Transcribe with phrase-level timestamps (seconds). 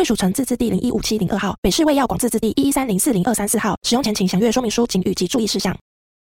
[0.00, 3.78] 卫署城自治地零一五七零二号，北市卫药广字字第一一三零四零二三四号。
[3.82, 5.76] 使用前请详阅说明书、警语及注意事项。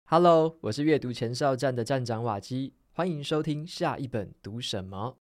[0.06, 5.18] Hello，我是阅读前哨站的站长瓦基，欢迎收听下一本读什么。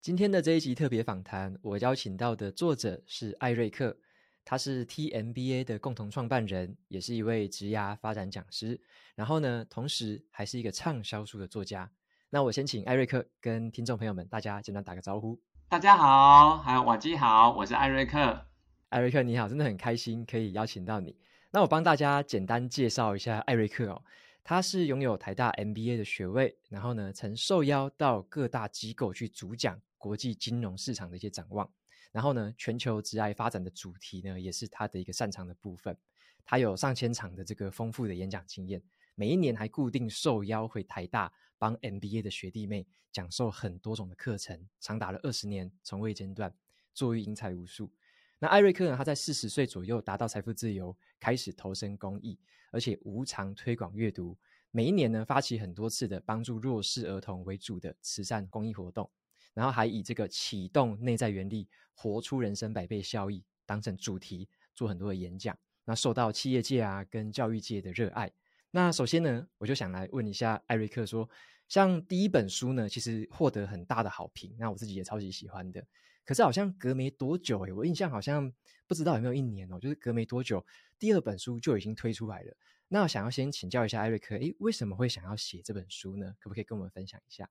[0.00, 3.96] 今天的这一集特别访谈，我邀请到的作者是艾瑞克，
[4.44, 8.80] 他是 T-MBA 的共同创办人，也是一位职涯发展讲师。
[9.14, 11.90] 然后呢，同时还是一个畅销书的作家。
[12.30, 15.40] 那我先请艾瑞克跟听众朋友们大家简单打个招呼。
[15.68, 18.46] 大家好，还有瓦基好，我是艾瑞克。
[18.88, 21.16] 艾瑞克你好，真的很开心可以邀请到你。
[21.52, 24.02] 那我帮大家简单介绍一下艾瑞克哦。
[24.42, 31.70] 他是拥有台大 MBA 的学位，然后呢，曾受邀到各大机构去主讲国际金融市场的一些展望，
[32.12, 35.96] 然后呢，全球职涯发展的主题呢，也是他的一个擅长的部分。
[36.44, 38.82] 他有上千场的这个丰富的演讲经验，
[39.14, 46.52] 每一年还固定受邀回台大帮 MBA 的学弟妹讲授很多种的课程，长达了二十年，从未间断，
[46.92, 47.90] 作育英才无数。
[48.38, 52.38] 那艾瑞克呢，他在四十岁左右达到财富自由，开始投身公益。
[52.72, 54.38] 而且无偿推广阅读，
[54.70, 59.10] 每一年呢发起很多次的帮助弱势儿童为主的慈善公益活动，
[59.54, 68.32] 然后还以这个启动内在原力，活出人生百倍效益当成主题做很多的演讲，那受到企业界啊跟教育界的热爱。
[68.70, 71.28] 那首先呢，我就想来问一下艾瑞克说，
[71.68, 75.84] 像第一本书呢，其实获得很大的好评，那我自己也超级喜欢的。
[76.24, 78.52] 可是好像隔没多久诶，我印象好像
[78.86, 80.64] 不知道有没有一年哦，就是隔没多久，
[80.98, 82.56] 第二本书就已经推出来了。
[82.86, 86.34] 那我想要先请教一下艾瑞克，诶，为什么会想要写这本书呢？
[86.38, 87.50] 可不可以跟我们分享一下？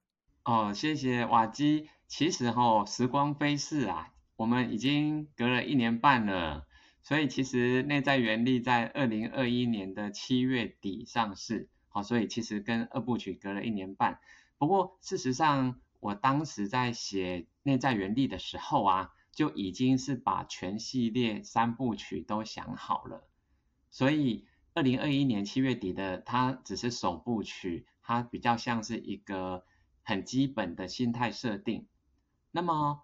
[0.50, 1.90] 哦，谢谢瓦基。
[2.08, 6.66] 其实哈、哦，时光飞逝啊，我们已经隔了一年半了。
[7.04, 14.22] 所以其实内在原力在二零二一年的七月底上市，好，所以其实跟二部曲隔了一年半。
[14.58, 23.28] 不过事实上，我当时在写内在原力的时候啊，就已经是把全系列三部曲都想好了，
[23.92, 29.64] 所以二零二一年七月底的它只是首部曲，它比较像是一个
[30.10, 31.86] 很基本的心态设定。
[32.50, 33.04] 那么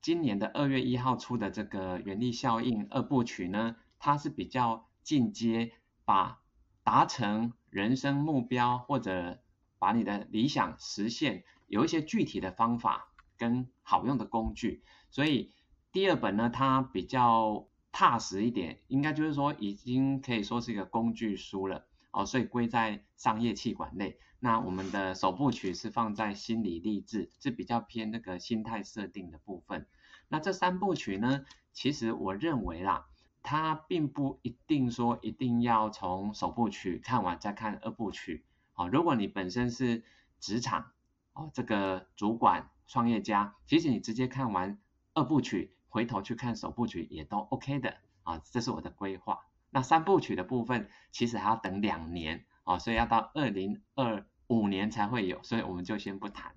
[0.00, 5.72] 今年的二月一号出的这个原力效应二部曲呢，它是比较进阶，
[6.06, 6.40] 把
[6.82, 9.42] 达成人生目标或者
[9.78, 11.44] 把你的理想实现。
[11.66, 15.52] 有一些具体的方法跟好用的工具，所以
[15.92, 21.87] 第二本呢，它比较踏实一点，应该就是说已经可以说是一个工具书了
[22.18, 24.18] 哦，所以归在商业气管类。
[24.40, 29.86] 那我们的首部曲是放在心理励志，是比较偏那个心态设定的部分。
[30.26, 33.06] 那这三部曲呢，其实我认为啦，
[33.44, 38.44] 它并不一定说一定要从首部曲看完再看二部曲。
[38.74, 40.02] 哦，如果你本身是
[40.40, 40.90] 职场。
[41.34, 44.76] 哦，这个主管创业家，其实你直接看完
[45.14, 49.46] 二部曲，回头去看首部曲也都 OK 的啊，这是我的规划。
[49.70, 56.52] 那三部曲的部分，其实还要等两年啊，所以要到二零二五年才会有，所以我们就先不谈。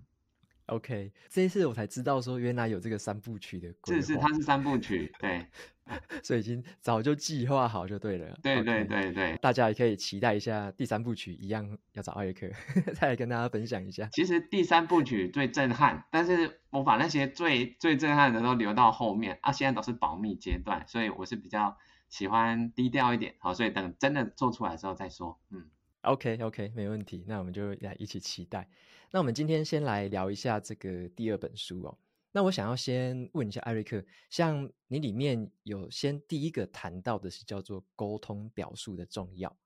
[0.67, 4.01] OK，这一次我才知道说原来有这个三部曲的规划。
[4.01, 5.45] 是是，它是三部曲，对，
[6.23, 8.39] 所以已经早就计划好就对了。
[8.41, 12.47] 对对对对，大家也可以期待一下第三部曲，一样要找艾瑞克
[12.95, 14.07] 再来跟大家分享一下。
[14.13, 21.77] 其实第三部曲最震撼，但是我把那些最最震撼的都留到后面啊，现在都是保密阶段，所以我是比较
[22.11, 25.39] 喜欢低调一点，好，所以等真的做出来之后再说。
[25.49, 28.69] 嗯，OK OK，没问题，那我们就来一起期待。
[29.11, 31.97] 那我们今天先来聊一下这个第二本书哦。
[32.33, 39.57] 那我想要先问一下艾瑞克，像你里面有先第一个谈到的是叫做沟通表述的重要。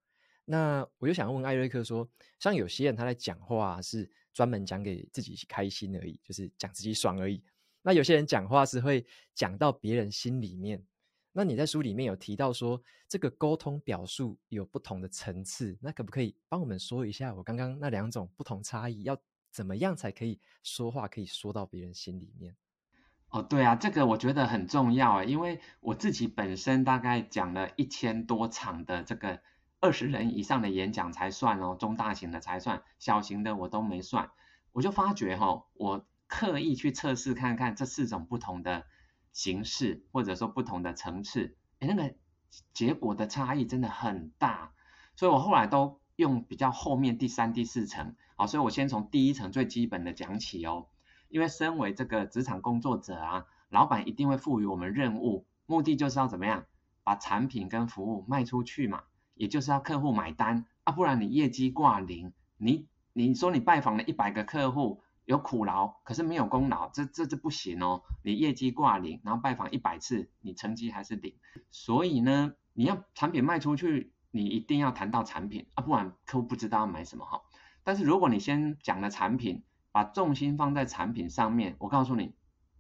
[0.45, 2.07] 那我就想问艾瑞克说，
[2.39, 7.43] 像有些人他在讲话是专门讲给自己开心而已，就是讲自己爽而已。
[7.81, 9.03] 那有些人讲话是会
[9.33, 10.83] 讲到别人心里面。
[11.37, 19.17] 那你在书里面有提到说，这个沟通表述有不同的层次，那可不可以帮我们说一下我刚刚那两种不同差异要？
[19.51, 22.57] 怎么样才可以说话，可以说到别人心里面？
[23.29, 29.39] 哦，对啊，这个我觉得很重要啊，因为我自己本身大概讲了一千多场的这个
[29.79, 34.29] 二十人以上的演讲才算哦，中大型的才算，小型的我都没算。
[34.73, 38.85] 我就发觉哈、我刻意去测试看看这四种不同的
[39.35, 42.15] 形式，或者说不同的层次，诶，那个
[42.73, 44.71] 结果的差异真的很大。
[45.17, 50.87] 所以我后来都用比较后面第三、第四层，好，所以我先从第一层最基本的讲起哦。
[51.27, 56.65] 因为身为这个职场工作者啊，老板一定会赋予我们任务，目的就是要怎么样
[57.03, 59.03] 把产品跟服务卖出去嘛，
[59.33, 71.35] 也就是要客户买单啊，不然你业绩挂零，你你说你拜访了一百个客户有苦劳，可是没有功劳，这这这不行哦，你业绩挂零，然后拜访一百次，你成绩还是零，
[71.69, 74.13] 所以呢，你要产品卖出去。
[74.31, 77.43] 你一定要谈到产品啊，不然客户不知道要买什么哈。
[77.85, 79.63] 但是如果你先讲了产品，
[79.93, 82.35] 把重心放在产品上面，我告诉你，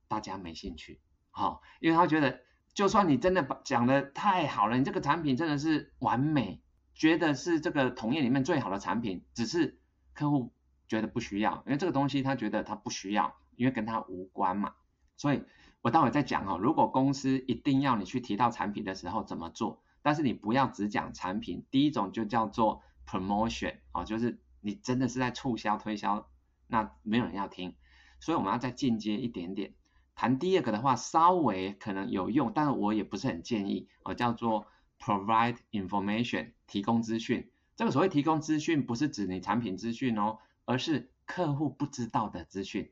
[0.09, 0.99] 大家没兴趣，
[1.31, 2.41] 好，因为他觉得，
[2.73, 6.61] 就算你真的把讲的太好了，你这个产品真的是完美，
[6.93, 9.79] 觉得是这个同业里面最好的产品，只是
[10.13, 10.51] 客户
[10.87, 14.73] 觉得不需要，因为这个东西他觉得他不需要，因为跟他无关嘛。
[15.17, 15.43] 所以
[15.81, 19.81] 我待会再讲哈，如果公司一定要你去提到产品的时候怎么做？
[20.01, 26.27] 但是你不要只讲产品，第一种就叫做 promotion 啊，就是你真的是在促销推销，
[26.67, 27.75] 那没有人要听，
[28.19, 29.73] 所以我们要再进阶一点点。
[30.13, 34.67] 谈第二个的话，稍微可能有用，但是我也不是很建议啊，叫做
[34.99, 37.49] provide information 提供资讯。
[37.75, 42.91] 这个所谓提供资讯，不是指你产品资讯哦，而是客户不知道的资讯。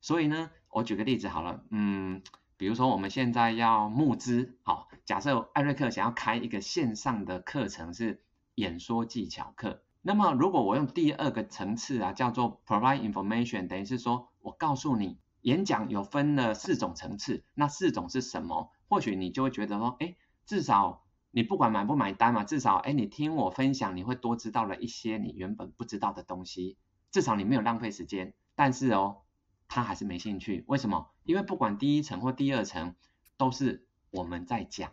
[0.00, 2.22] 所以呢，我举个例子好了，嗯。
[2.56, 8.22] 比如说我们现在要募资，好，假设艾瑞克想要开一个线上的课程是
[8.54, 18.70] 演说技巧课，那么如果我用第二个层次啊，叫做 provide information，等于是说我告诉你演讲有分了四种层次，那四种是什么？
[18.88, 20.14] 或许你就会觉得说，哎，
[20.46, 26.78] 至少你不管买不买单嘛，至少哎你听我分享，你会多知道了一些你原本不知道的东西，
[27.14, 28.34] 至少你没有浪费时间。
[28.54, 29.20] 但是哦。
[29.66, 31.10] 他还是没兴趣，为什么？
[31.24, 32.94] 因为不管第一层或第二层，
[33.38, 34.92] 都是我们在讲，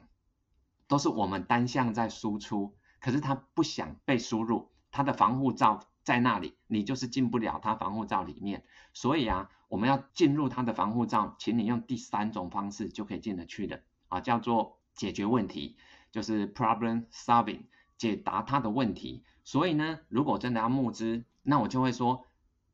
[0.87, 8.63] 都是我们单向在输出，可是他不想被输入，他的防护罩在那里，你就是进不了他防护罩里面。
[8.93, 15.75] 所以啊，我们要进入他的防护罩，请你用第三种方式就可以进得去的啊，叫做解决问题，
[16.11, 17.63] 就是 problem solving，
[17.97, 19.25] 解答他的问题。
[19.43, 22.25] 所以呢，如果真的要募资，那我就会说，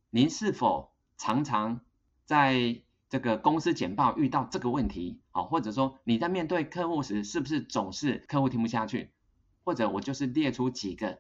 [0.10, 1.81] 您是否常常
[2.25, 9.14] 在这个公司简报遇到这个问题，好，或者说你在面对客户时，是不是总是客户听不下去？
[9.64, 11.19] 或者我就是列出几个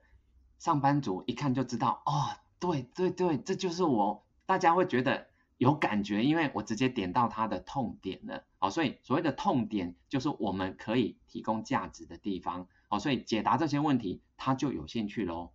[0.59, 5.27] 上班族一看就知道，哦，对对对，这就是我，大家会觉得
[5.57, 15.53] 有感觉，因为我直接点到他的痛点了，好，所以所谓的痛点就是我们可以提供价值的地方，好，所以解答这些问题他就有兴趣喽，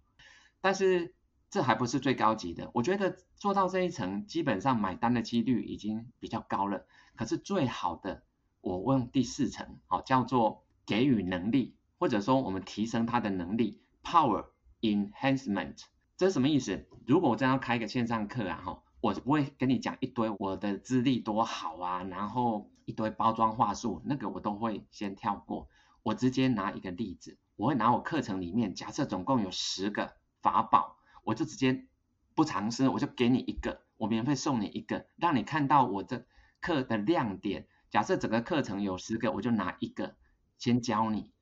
[0.63, 1.15] 但是。
[1.53, 6.87] 这还不是最高级的，我觉得做到这一层，基本上买单的几率已经比较高了。
[7.15, 8.23] 可是最好的，
[8.63, 14.47] 我问第四层，好，叫做给予能力，或者说我们提升他的能力，power
[14.81, 15.85] enhancement，
[16.17, 16.87] 这是什么意思？
[17.07, 25.69] 如果我真要开一个线上课啊，哈，我不会跟你讲一堆我的资历多好啊，然后一堆包装话术，那个我都会先跳过。
[26.03, 30.97] 我直接拿一个例子，我会拿我课程里面，假设总共有十个法宝。
[31.23, 31.87] 我就直接
[32.35, 36.27] 不尝试，我就给你一个，我免费送你一个，让你看到我这
[36.61, 37.67] 课的亮点。
[37.91, 40.17] 假设整个课程有十个，我就拿一个
[40.59, 41.33] 先教你。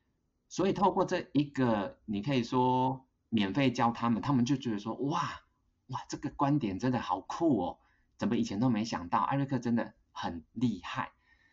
[0.48, 5.42] 所以透过这一个，你可以说免费教他们，他们就觉得说，哇
[5.86, 7.78] 哇，这个观点真的好酷哦，
[8.16, 9.20] 怎么以前都没想到？
[9.20, 11.12] 艾瑞克真的很厉害。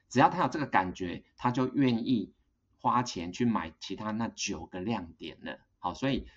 [0.09, 2.33] 只要他有这个感觉，他就愿意
[2.81, 5.59] 花钱去买其他那九个亮点了。
[5.79, 6.27] 好，所以。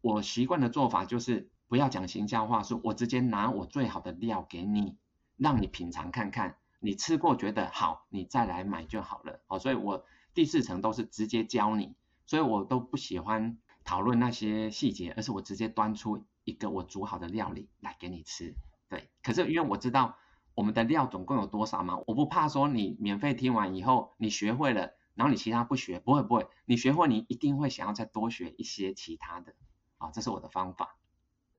[0.00, 4.96] 我习惯的做法就是不要讲行销话术，我直接拿我最好的料给你，
[5.36, 9.40] 让你品尝看看，你吃过觉得好，你再来买就好了。
[9.46, 18.54] 好，所以我第四层都是直接教你，所以我都不喜欢讨论那些细节，而是我直接端出一个我煮好的料理来给你吃。
[18.88, 20.16] 对，可是因为我知道
[20.54, 29.54] 我们的料总共有多少嘛，我不怕说你免费听完以后你学会了，然后你其他不学，不会不会，你学会你一定会想要再多学一些其他的。
[29.98, 30.96] 啊，这是我的方法。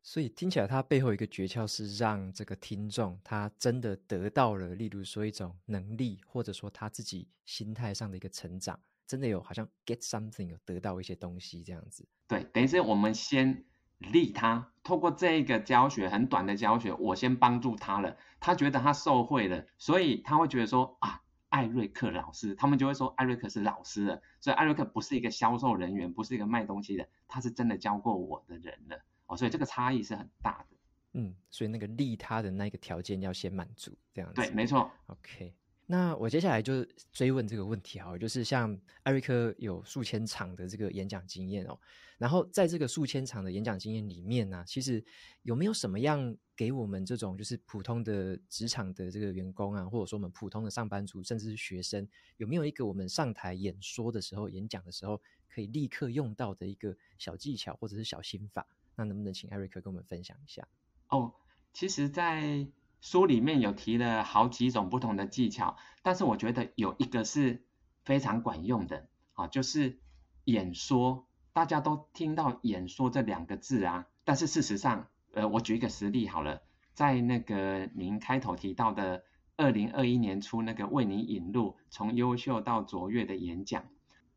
[0.01, 12.07] 所以听起来，它背后一个诀窍是让这个听众他真的得到了，例如说一种能力，或者说他自己心态上的一个成长，真的有好像 get something，有得到一些东西这样子。
[12.27, 13.65] 对，等于是我们先
[13.97, 30.77] 利他，透过这个教学很短的教学，我先帮助他了，他觉得他受惠了，所以他会觉得说啊，艾瑞克老师，他们就会说艾瑞克是老师了，所以艾瑞克不是一个销售人员，不是一个卖东西的，他是真的教过我的人了哦，所以这个差异是很大的。
[31.13, 34.41] 嗯，所以那个利他的那个条件要先满足，这样子。
[34.41, 34.91] 对，没错。
[35.07, 35.53] OK。
[35.91, 41.75] 那我接下来就追问这个问题啊，就是像艾瑞克有数千场的这个演讲经验哦，
[42.19, 45.03] 然后在这个数千场的演讲经验里面呢、其实
[45.41, 55.19] 有没有什么样给我们这种就是普通的职场的这个员工啊，或者说我们普通的上班族，甚至是学生，有没有一个我们上台演说的时候、演讲的时候
[55.49, 58.67] 可以立刻用到的一个小技巧或者是小心法？
[58.95, 60.67] 那能不能请艾瑞克跟我们分享一下？
[61.07, 61.33] 哦，
[61.73, 62.67] 其实，在
[63.01, 67.63] 书里面有提了好几种不同的技巧，但是我觉得有一个是
[68.03, 69.99] 非常管用的啊，就是
[70.45, 71.25] 演说。
[71.51, 76.61] 大家都听到“演说”这两个字啊，但是事实上，呃，我举一个实例好了，
[76.93, 79.23] 在那个您开头提到的
[79.57, 83.89] 二零二一年初那个为你引路从优秀到卓越的演讲，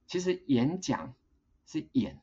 [0.07, 1.15] 其实演讲
[1.67, 2.21] 是演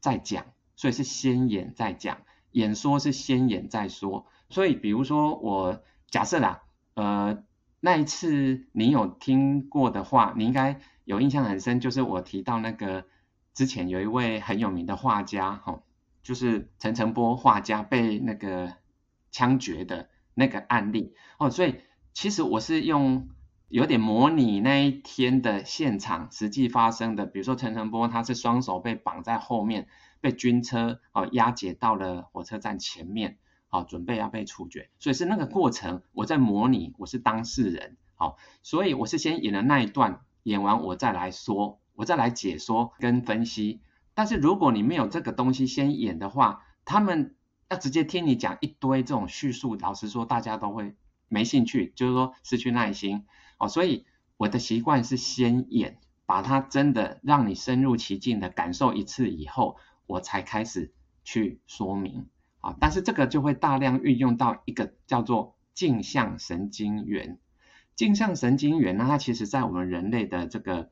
[0.00, 2.20] 再讲，所以是先演再讲，
[2.52, 4.26] 演说是先演再说。
[4.48, 6.62] 所以，比如说我假设啦，
[6.94, 7.42] 呃，
[7.80, 13.04] 那一次你有听过的话，你应该有印象很深，就是我提到那个
[13.54, 15.82] 之前有一位很有名的画家，哈，
[16.22, 18.74] 就是陈澄波画家被那个
[19.32, 21.50] 枪决的那个案例哦。
[21.50, 21.76] 所以
[22.14, 23.28] 其实我是用
[23.68, 29.88] 有点模拟那一天的现场实际发生的，比如说陈澄波他是双手被绑在后面，
[30.20, 33.38] 被军车哦押解到了火车站前面。
[33.76, 43.82] 好，准备要被处决，所以是那个过程，我在模拟，我是当事人，好，所以我是先演了那一段，演完我再来说，我再来解说跟分析。
[44.14, 47.34] 但是如果你没有这个东西先演的话，他们
[47.68, 50.96] 要直接听你讲一堆这种叙述，老实说，大家都会
[51.28, 53.26] 没兴趣，就是说失去耐心。
[53.58, 54.06] 哦，所以
[54.38, 62.26] 我的习惯是先演，把它真的让你深入其境的感受一次以后，我才开始去说明。
[62.60, 67.38] 啊但是这个就会大量运用到一个叫做镜像神经元。
[67.94, 70.90] 镜像神经元呢，它其实在我们人类的这个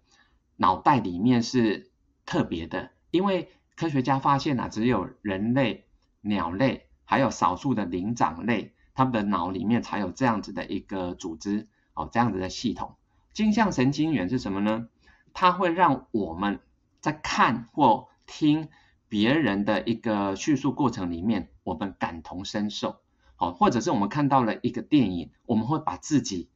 [0.56, 1.90] 脑袋里面是
[2.24, 5.86] 特别的，因为科学家发现啊，只有人类、
[6.20, 12.96] 鸟类还有少数的灵长类，它们的脑里面才有这样子的一个组织哦，这样子的系统。
[13.32, 14.88] 镜像神经元是什么呢？
[15.32, 16.60] 它会让我们
[17.00, 18.68] 在看或听。
[19.14, 22.96] 别人的一个叙述过程里面，我们感同身受，
[23.36, 26.48] 好，或者是我们看到了一个电影，我们会把自己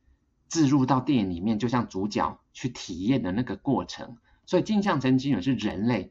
[0.49, 4.17] 置入到电影里面，就像主角去体验的那个过程。
[4.45, 6.11] 所以，镜像神经元是人类，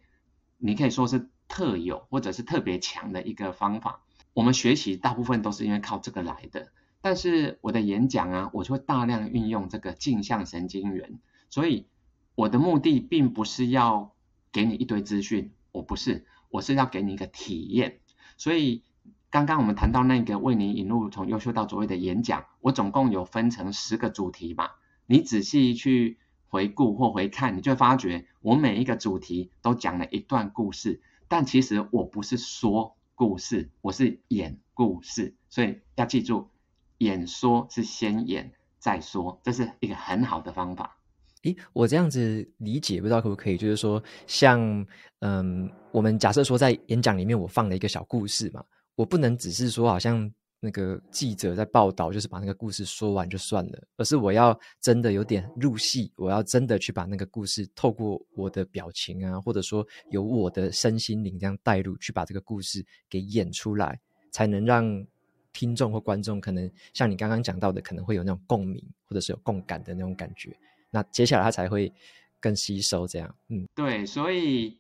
[0.58, 4.00] 你可以说是特有或者是特别强的一个方法。
[4.32, 11.20] 我们学习大部分都是因为靠这个来的，但是我的演讲啊，我就会大量运用这个镜像神经元。
[11.50, 11.88] 所以，
[12.36, 14.13] 我的目的并不是要
[14.54, 16.25] 给你一堆资讯，我不是。
[16.50, 18.00] 我是要给你一个体验，
[18.38, 18.81] 所以
[19.29, 24.69] 刚刚我们谈到那个为你引入从优秀到卓越的演讲，我总共有分成十个主题嘛。
[25.05, 35.36] 你仔细去回顾或回看，你就会发觉我每一个主题都讲了一段故事，但其实我不是说故事，我是演故事。
[35.50, 36.50] 所以要记住，
[36.98, 40.97] 演说是先演再说，这是一个很好的方法。
[41.44, 43.58] 诶，我这样子理解，不知道可不可以？
[43.58, 44.86] 就是说，像
[45.20, 48.63] 嗯，我们假设说在演讲里面，我放了一个小故事嘛，
[48.96, 50.29] 我不能只是说好像
[50.60, 64.00] 那个记者在报道，就是把那个故事说完就算了，而是我要真的有点入戏，我要真的去把那个故事透过我的表情啊，或者说有我的身心灵这样带入，去把这个故事给演出来，
[64.32, 65.06] 才能让
[65.53, 70.56] 听众或观众可能像你刚刚讲到的，可能会有那种共鸣，或者是有共感的那种感觉。
[70.98, 71.94] 那接下来他才会
[72.39, 74.80] 更吸收，这样，嗯，对，所以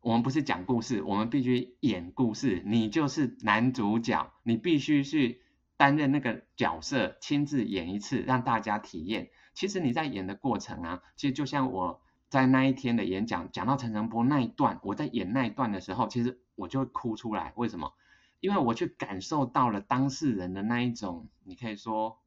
[0.00, 2.62] 我们不是讲故事，我们必须演故事。
[2.64, 5.40] 你就是男主角，你必须去
[5.76, 9.30] 担任那个角色，亲自演一次，让大家体验。
[9.54, 17.52] 其实你在演的过程啊，其实就像我在那一天的演讲讲到陈澄波那一段，我在演那一段的时候，其实我就会哭出来。
[17.56, 17.92] 为什么？
[18.38, 22.18] 因为我去感受到了当事人的那一种，你可以说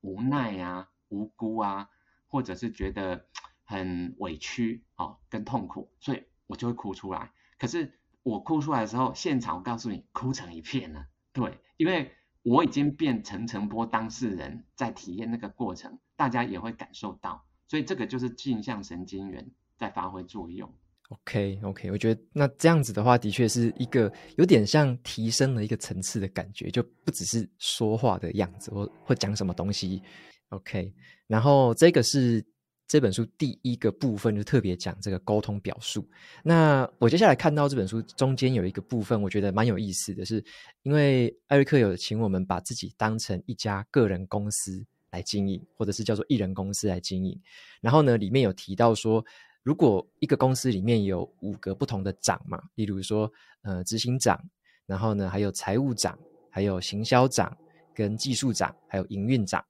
[0.00, 1.90] 无奈啊、无辜啊。
[2.28, 3.26] 或者是觉得
[3.64, 7.32] 很委屈哦，跟痛苦，所以我就会哭出来。
[7.58, 7.92] 可是
[8.22, 11.06] 我哭出来的时候，现场我告诉你，哭成一片了。
[11.32, 12.10] 对，因为
[12.42, 17.44] 我已经变成陈波当事人，在体验那个过程，大家也会感受到。
[17.66, 20.72] 所以这个就是镜像神经元在发挥作用。
[21.10, 30.02] OK OK，我觉得那这样子的话，的确是一个有点像提升了一个层次的感觉，就不只是说话的样子，或或讲什么东西。
[30.50, 30.92] OK，
[31.26, 32.44] 然后这个是
[32.86, 36.08] 这本书第一个部分就特别讲这个沟通表述。
[36.42, 40.42] 那我接下来看到这本书中间有一个部分，我觉得蛮有意思的是，
[40.84, 47.38] 因为艾瑞克有请我们把自己当成一家个人公司来经营，或者是叫做一人公司来经营。
[47.82, 49.22] 然后呢，里面有提到说，
[49.62, 54.42] 如果一个公司里面有五个不同的长嘛，例如说，呃，执行长，
[54.86, 56.18] 然后呢，还有财务长，
[56.50, 57.54] 还有行销长，
[57.94, 59.62] 跟技术长，还有营运长。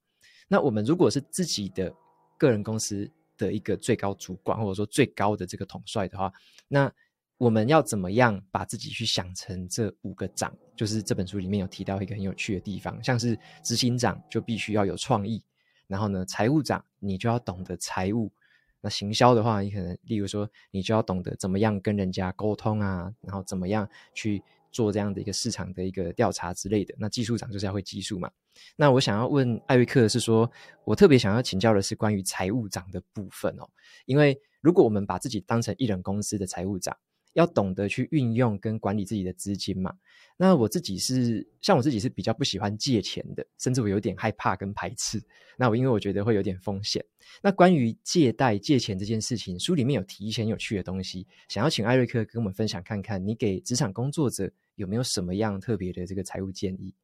[0.49, 1.95] 那我们如果是自己的
[2.37, 6.33] 个人公司的一个最高主管，或者说最高的这个统帅的话，
[6.67, 6.91] 那
[7.37, 10.53] 我们要怎么样把自己去想成这五个长？
[10.75, 15.41] 就是这本书里面有提到一个很有趣的地方，像是执行长就必须要有创意，
[15.87, 18.33] 然后呢，财务长你就要懂得财务，
[18.81, 26.95] 那行销的话，你可能例如说你就要懂得怎么样跟人家沟通啊，然后怎么样去做这样的一个市场的一个调查之类的。
[26.99, 28.31] 那技术长就是要会技术嘛。
[28.77, 30.51] 那我想要问艾瑞克是说，
[30.85, 33.69] 我特别想要请教的是关于财务长的部分哦，
[34.07, 36.97] 因为如果我们把自己当成一人公司的财务长，
[37.35, 39.95] 要懂得去运用跟管理自己的资金嘛。
[40.37, 45.21] 那我自己是像我自己是比较不喜欢借钱的，甚至我有点害怕跟排斥。
[45.57, 47.05] 那我因为我觉得会有点风险。
[47.43, 56.95] 那关于借贷借钱这件事情，书里面有提一些有趣的东西，想要请艾瑞克跟我们分享看看，你给职场工作者有没有什么样特别的这个财务建议？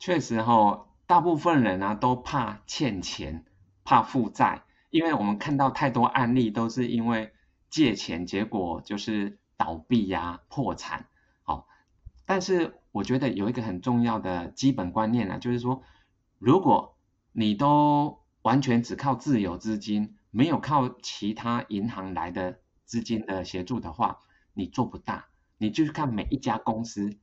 [0.00, 3.44] 确实哈，大部分人啊都怕欠钱，
[3.84, 7.34] 怕负债，因为我们看到太多案例都是因为
[7.68, 11.06] 借钱，结果就是倒闭呀、破产。
[11.42, 11.68] 好，
[12.24, 15.82] 但是我觉得有一个很重要的基本观念啊，就是说，
[16.38, 16.96] 如果
[17.32, 24.20] 你都完全只靠自有资金，没有靠其他银行来的资金的协助的话，
[24.54, 25.26] 你做不大。
[25.58, 27.18] 你就是看每一家公司，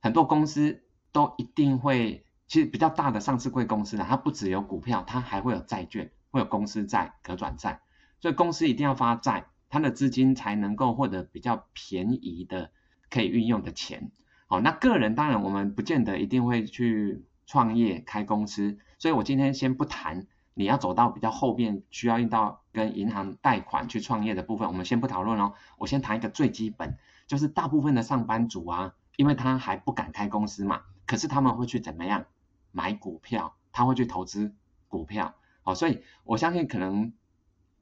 [0.00, 0.82] 很多公司。
[1.16, 7.80] 都一定会，其实比较大的上市柜公司呢，它不只有股票，它还会有债券，会有公司债、可转债，
[8.20, 12.70] 所以公司一定要发债，它的资金才能够获得比较便宜的
[13.08, 14.10] 可以运用的钱。
[14.46, 25.54] 好，那个人当然我们不见得一定会去创业开公司，所以我今天先不谈你要走到比较后面需要用到跟银行贷款去创业的部分，我们先不讨论哦。
[25.78, 30.82] 我先谈一个最基本，就是大部分的上班族啊，因为他还不敢开公司嘛。
[31.06, 32.26] 可是他们会去怎么样
[32.72, 33.54] 买股票？
[33.72, 34.54] 他会去投资
[34.88, 37.12] 股票，好，所以我相信可能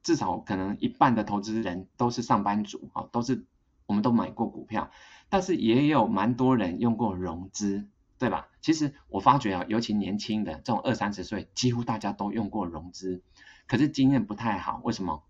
[0.02, 3.44] 至少可能一半的投资人都是上班族，啊，都是
[3.86, 4.90] 我们都买过股票，
[5.28, 7.86] 但是也有蛮多人用过融资，
[8.18, 8.48] 对吧？
[8.60, 13.22] 其实我发觉啊，尤其年轻的这种二三十岁，几乎大家都用过融资，
[13.68, 14.80] 可是经验不太好。
[14.82, 15.22] 为什么？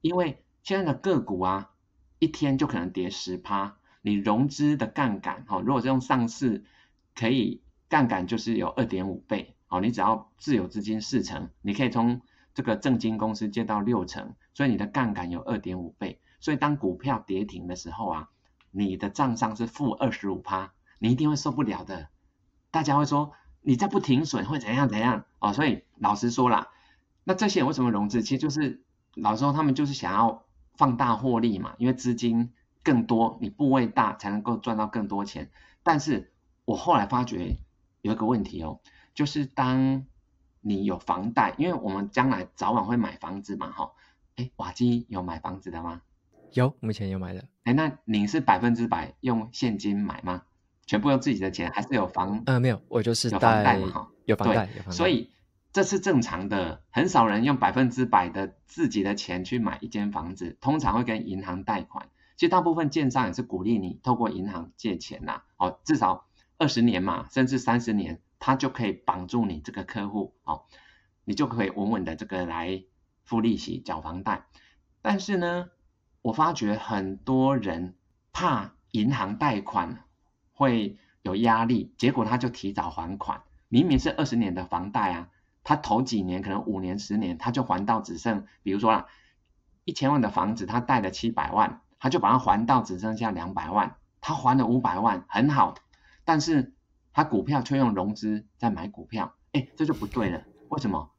[0.00, 1.70] 因为现在的个股啊，
[2.18, 6.64] 一天就可能跌十趴，你融资的杠杆，哈，如果是用上市。
[7.18, 12.20] 可以杠杆就是有二点五倍，哦，你只要自有资金四成，你可以从
[12.54, 16.20] 这个证金公司借到六成，所以你的杠杆有二点五倍。
[16.38, 18.28] 所以当股票跌停的时候啊，
[18.70, 22.08] 你的账上是负二十五趴，你一定会受不了的。
[22.70, 26.68] 大家会说你再不停损会怎样怎样哦，所以老实说啦，
[27.24, 28.22] 那这些人为什么融资？
[28.22, 28.84] 其实就是
[29.16, 30.44] 老实说他们就是想要
[30.76, 32.52] 放大获利嘛，因为资金
[32.84, 35.50] 更多，你部位大才能够赚到更多钱，
[35.82, 36.32] 但是。
[36.68, 37.56] 我后来发觉
[38.02, 38.78] 有一个问题哦，
[39.14, 40.04] 就是当
[40.60, 43.90] 你有房贷，因为我们将来早晚会买房子嘛，哈，
[44.36, 46.02] 哎，瓦基有买房子的吗？
[46.52, 47.42] 有，目前有买的。
[47.64, 50.42] 哎，那你是百分之百用现金买吗？
[50.84, 52.42] 全部用自己的钱，还是有房？
[52.44, 54.90] 呃，没有，我就是有房贷嘛，哈，有房贷，有房贷。
[54.90, 55.30] 所以
[55.72, 62.10] 这是正常的，很少人用百分之百的自己的钱去买一间房子，通常会跟银行贷款。
[62.36, 66.26] 其实大部分建商也是鼓励你透过银行借钱呐，哦，至少。
[66.58, 70.64] 二十年嘛，甚至三十年，他就可以绑住你这个客户，哦，
[71.24, 72.82] 你就可以稳稳的这个来
[73.24, 74.46] 付利息、缴房贷。
[75.00, 75.70] 但是呢，
[76.20, 77.94] 我发觉很多人
[78.32, 80.04] 怕银行贷款
[80.52, 83.42] 会有压力，结果他就提早还款。
[83.68, 85.28] 明明是二十年的房贷啊，
[85.62, 89.06] 他头几年可能五年、十年，他就还到只剩，比如说啦，
[89.84, 95.74] 一千万的房子，他贷了七百万，他就把它还到只剩下两百万，他还了五百万，很好。
[96.28, 96.74] 但是
[97.14, 100.44] 他股票却用融资在买股票，哎，这就不对了。
[100.68, 101.10] 为什么？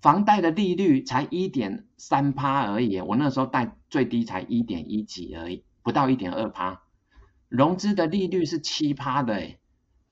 [0.00, 6.82] 房贷的利率才一点三趴而已，我那时候贷最低才一点一几而已，不到一点二趴。
[7.48, 9.58] 融资的利率是七趴的，哎，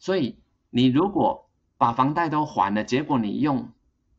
[0.00, 3.70] 所以你如果把房贷都还了，结果你用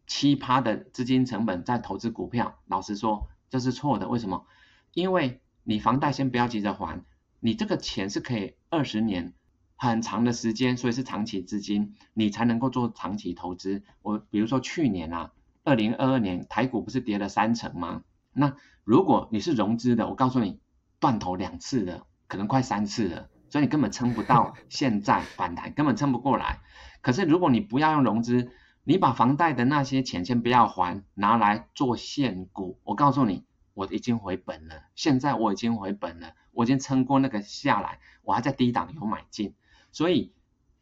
[0.05, 4.07] 七趴的资金成本在投资股票，老实说这是错的。
[4.07, 4.45] 为什么？
[4.93, 7.03] 因为你房贷先不要急着还，
[7.41, 9.33] 你这个钱是可以二十年。
[9.77, 13.83] 很长的时间，所以是长期资金，你才能够做长期投资。
[14.01, 15.31] 我比如说去年啊，
[15.63, 18.03] 二零二二年台股不是跌了三成吗？
[18.33, 20.59] 那如果你是融资的，我告诉你，
[20.99, 26.59] 断头两次了，可能快三次了，所以你根本撑不到 现在反弹，根本撑不过来。
[27.01, 28.51] 可是如果你不要用融资，
[28.83, 34.83] 你把房贷的那些钱先不要还，拿来做现股，我告诉你，我已经回本了。
[34.95, 39.53] 现在我已经回本了，我已经撑过那个下来，我还在低档有买进，
[39.91, 40.33] 所以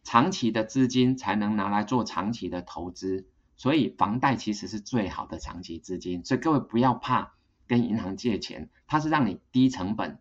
[0.04, 3.28] 长期的资金才能拿来做长期的投资。
[3.58, 7.34] 所以房贷其实是最好的长期资金，所以各位不要怕
[7.68, 10.20] 跟银行借钱，它是让你低成本，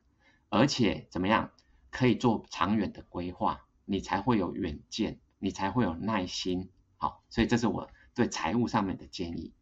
[0.48, 1.50] 而且怎么样
[1.90, 5.18] 可以做长远的规划，你才会有远见。
[5.40, 9.52] 你才会有耐心，好，所以这是我对财务上面的建议。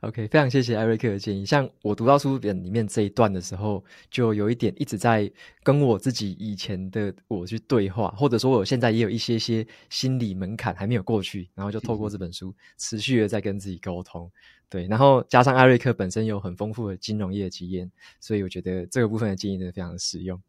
[0.00, 1.44] OK，非常谢谢艾瑞克的建议。
[1.44, 5.30] 像我读到书本里面这一段的时候，就有一点一直在
[5.62, 14.30] 跟我自己以前的我去对话，或者说我现在也有一些些心理门槛还没有过去，然后就透过这本书持续的在跟自己沟通。
[14.70, 20.40] 对，然后加上艾瑞克本身有很丰富的金融业的经验，所以我觉得这个部分的建议真的非常的实用。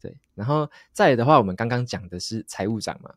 [0.00, 3.12] 对，然后再来的话，我们刚刚讲的是财务长嘛。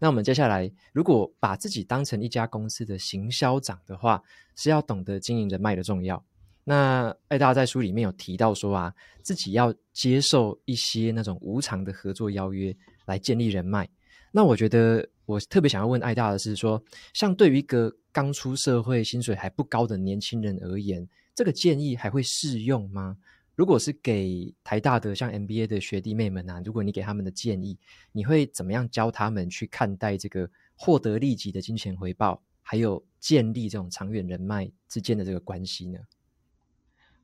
[0.00, 4.20] 那我们接下来，如果把自己当成一家公司的行销长的话，
[4.56, 6.24] 是要懂得经营人脉的重要。
[6.64, 13.88] 那艾大在书里面有提到说啊，自己要接受一些那种无偿的合作邀约来建立人脉。
[14.32, 16.82] 那我觉得我特别想要问艾大的是说，
[17.12, 23.16] 像对于一个刚出社会、薪水还不高的年轻人而言，这个建议还会适用吗？
[23.60, 27.78] 如果是给台大的像 MBA 的学弟妹们啊，如果你给他们的建议，
[28.10, 35.98] 你会怎么样教他们去看待这个获得立即的金钱回报，还有建立这种长远人脉之间的这个关系呢？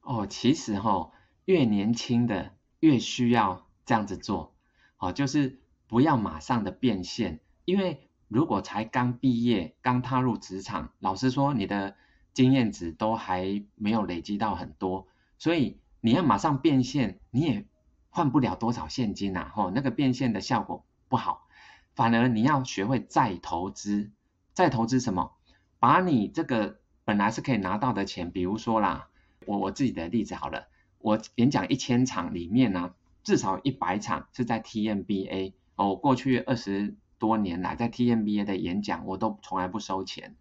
[0.02, 1.12] 哦，其实哈、哦，
[1.46, 4.54] 越年轻的越需要这样子做，
[4.98, 11.96] 哦，就是不要马上的变现，因为如果才刚毕业、刚踏入职场，老实说，你的
[12.34, 15.78] 经验值都还没有累积到很多，所以。
[16.06, 17.66] 你要马上变现，你也
[18.10, 21.48] 换不了多少现金呐，吼，那个变现的效果不好。
[21.96, 24.12] 反而你要学会再投资，
[24.54, 25.32] 再投资什么？
[25.80, 29.08] 把你这个本来是可以拿到的钱，比如说啦，
[29.46, 30.68] 我我自己的例子好了，
[31.00, 40.36] 我演讲一千场里面呢，至少一百场是在 TMBA 哦，过去二十多年来在 TMBA 的演讲，我都从来不收钱，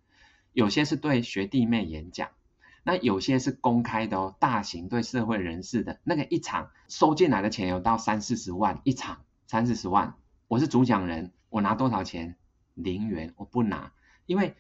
[0.54, 2.30] 有些是对学弟妹演讲。
[2.88, 10.14] 那有些是公开的哦，大型对社会人士的那个一场收进来的钱有到三四十万一场，三四十万。
[10.48, 12.38] 我是主讲人，我拿多少钱？
[12.76, 13.92] 零元，我不拿，
[14.28, 14.56] 因为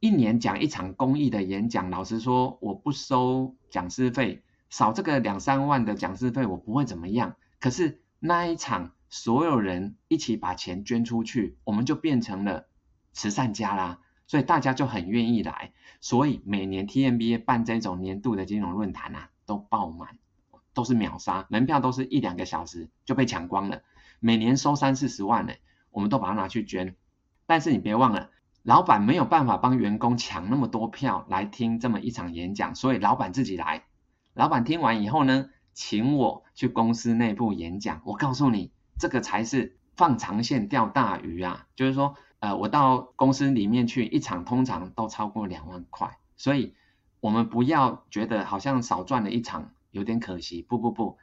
[0.00, 7.36] 一年讲一场公益的演讲，老实说我不收讲师费，少这个两三万的讲师费我不会怎么样。
[7.60, 12.68] 可是那一场所有人一起把钱捐出去，我们就变成了
[13.12, 14.00] 慈善家啦。
[14.26, 20.18] 所以大家就很愿意来，所以每年 TMBA 办这种年度的金融论坛啊，都爆满，
[20.74, 23.82] 都是秒杀，门票都是一两个小时就被抢光了。
[24.18, 25.52] 每年收三四十万呢，
[25.92, 26.96] 我们都把它拿去捐。
[27.46, 28.30] 但是你别忘了，
[28.64, 33.84] 老板没有办法帮员工抢那么多票来听这么一场演讲，所以老板自己来。
[34.34, 38.02] 老板听完以后呢，请我去公司内部演讲。
[38.04, 42.16] 我告诉你，这个才是放长线钓大鱼啊，就是说。
[42.46, 46.76] 呃，我到公司里面去一场，通常都超过两万块，所以
[47.18, 50.62] 我们不要觉得好像少赚了一场有点可惜。
[50.62, 51.18] 不不不，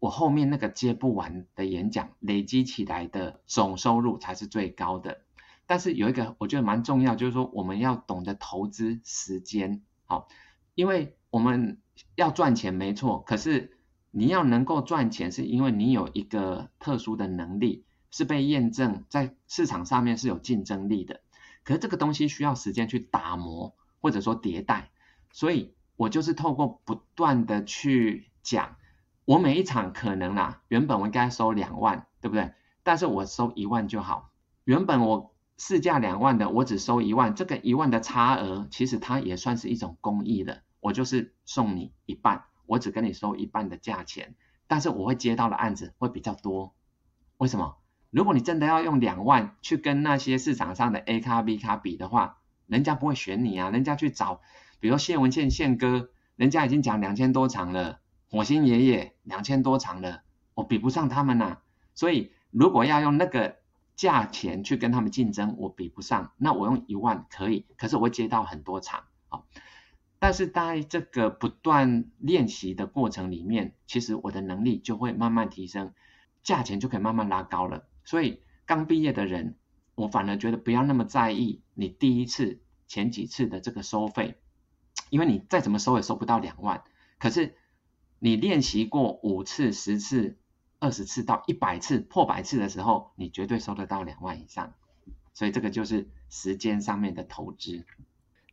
[0.00, 5.22] 我后面那个接不完的演讲，累积起来的总收入才是最高的。
[5.64, 10.28] 但是有一个我觉得蛮重要，就是说我们要懂得投资时间，好，
[10.74, 11.78] 因为我们
[12.16, 13.78] 要赚钱没错，可是
[14.10, 17.86] 你要能够赚钱，是因为你有一个特殊的能力。
[18.10, 21.20] 是被验证在市场上面是有竞争力的，
[21.64, 24.90] 可是这个东西需要时间去打磨或者说迭代，
[25.32, 28.76] 所以我就是透过不断的去讲，
[29.24, 32.52] 我每一场可能啦，原本我应该收两万，对不对？
[32.82, 34.30] 但是我收一万就好，
[34.64, 44.36] 原本我市价两万的，我只收一万，这个一万的差额其实它也算是一种公益的，我就是送你一半，我只跟你收一半的价钱，
[44.68, 46.74] 但是我会接到的案子会比较多，
[47.38, 47.76] 为什么？
[48.16, 54.40] 如果你真的要用两万去跟那些市场上的 A 咖 B 咖比的话，人家不会选你啊，人家去找，
[54.80, 58.00] 比如谢文倩宪哥，人家已经讲两千多场了，
[58.30, 60.22] 火星爷爷两千多场了，
[60.54, 61.62] 我比不上他们呐、啊。
[61.94, 63.56] 所以如果要用那个
[63.96, 69.42] 价钱去跟他们竞争，我比不上，那我用一万可以，可是我会接到很多场啊。
[70.18, 75.92] 但是在这个不断练习的过程里面，其实我的能力就会慢慢提升，
[76.42, 77.84] 价钱就可以慢慢拉高了。
[78.06, 79.56] 所以刚毕业的人，
[79.94, 84.38] 我反而觉得不要那么在意你第一次、前几次的这个收费，
[85.10, 86.82] 因为你再怎么收也收不到两万。
[87.18, 87.54] 可是
[88.18, 90.38] 你练习过五次、十次、
[90.78, 94.72] 二十次到一百次、破百次的时候，你绝对收得到两万以上。
[95.34, 97.84] 所以这个就是时间上面的投资，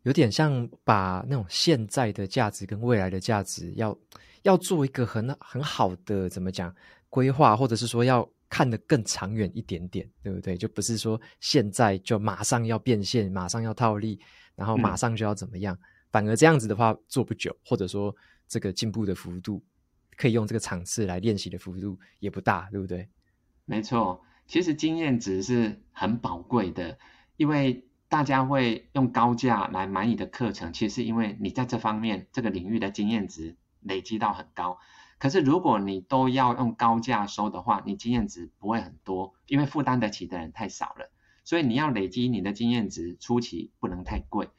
[0.02, 3.98] 有点像把那种现在的价值跟未来的价值要
[4.42, 6.76] 要做一个很很好的怎么讲
[7.10, 10.56] 规划，或者是说要看得更长远一点点，对不对？
[10.56, 14.20] 就不是说现在就马上要变现，马上要套利，
[14.56, 18.16] 然后马上就要怎么样，嗯、反而这样子的话做不久，或者说
[18.48, 19.60] 这个进步的幅度
[20.16, 23.10] 可以用这个场次来练习的幅度也不大，对不对？
[23.66, 24.22] 没错。
[24.46, 27.00] 其实经验值是很宝贵的，
[27.38, 34.78] 因为大家会用高价来买你的课程，其实是因为你在这方面这个领域的经验值累积到很高。
[35.24, 41.10] 可是如果你都要用高价收的话，你经验值不会很多，因为负担得起的人太少了。
[41.46, 44.50] 所以你要累积你的经验值，初期不能太贵，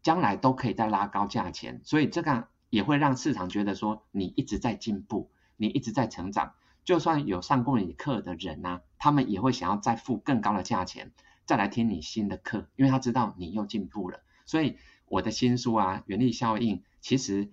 [0.00, 1.80] 将来都可以再拉高价钱。
[1.82, 6.54] 所以这个也会让市场觉得说你一直在进步，你一直在成长。
[6.84, 11.10] 就算有上过你课的人啊，他们也会想要再付更高的价钱，
[11.46, 14.20] 再来听你新的课，因为他知道你又进步了。
[14.46, 17.50] 所以我的新书啊，《原力效应》，其实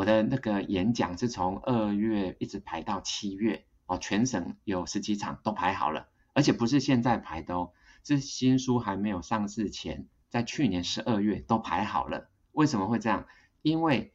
[0.00, 12.30] 我的那个演讲是从二月一直排到七月哦，全省有十几场都排好了，而且不是现在排的哦，是新书还没有上市前，在去年十二月都排好了。
[12.52, 13.26] 为什么会这样？
[13.60, 14.14] 因为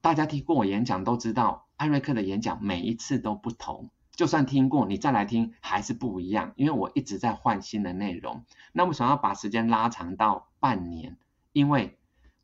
[0.00, 1.66] 大家听过我演讲都知道。
[1.76, 8.46] 艾瑞克的演讲每一次都不同，就算听过，你再来听还是不一样，因为我一直在换新的内容。
[8.72, 11.18] 那我想要把时间拉长到半年，
[11.52, 11.97] 因为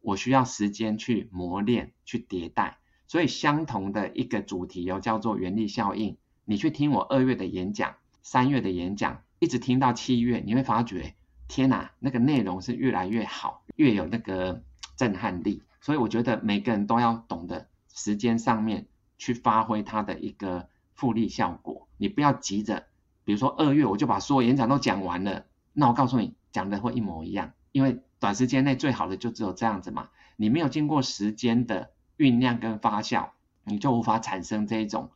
[0.05, 2.79] 我需要时间去磨练、去迭代。
[3.09, 6.17] 所以相同的一个主题哦，叫做原力效应。
[6.45, 11.15] 你去听我二月的演讲、三月的演讲，一直听到七月，你会发觉，
[11.49, 14.63] 天哪，那个内容是越来越好，越有那个
[14.97, 15.63] 震撼力。
[15.81, 18.87] 所以我觉得每个人都要懂得时间上面。
[19.17, 22.85] 去发挥它的一个复利效果，你不要急着，
[23.25, 30.09] 比如说二月我就把所有演讲都讲完了，那我告诉你讲的会一模一样，因为短时间内最好的就只有这样子嘛，
[30.39, 33.29] 你没有经过时间的酝酿跟发酵，
[33.65, 35.11] 你就无法产生这一种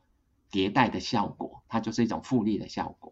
[0.53, 3.11] 迭代的效果，它就是一种复利的效果。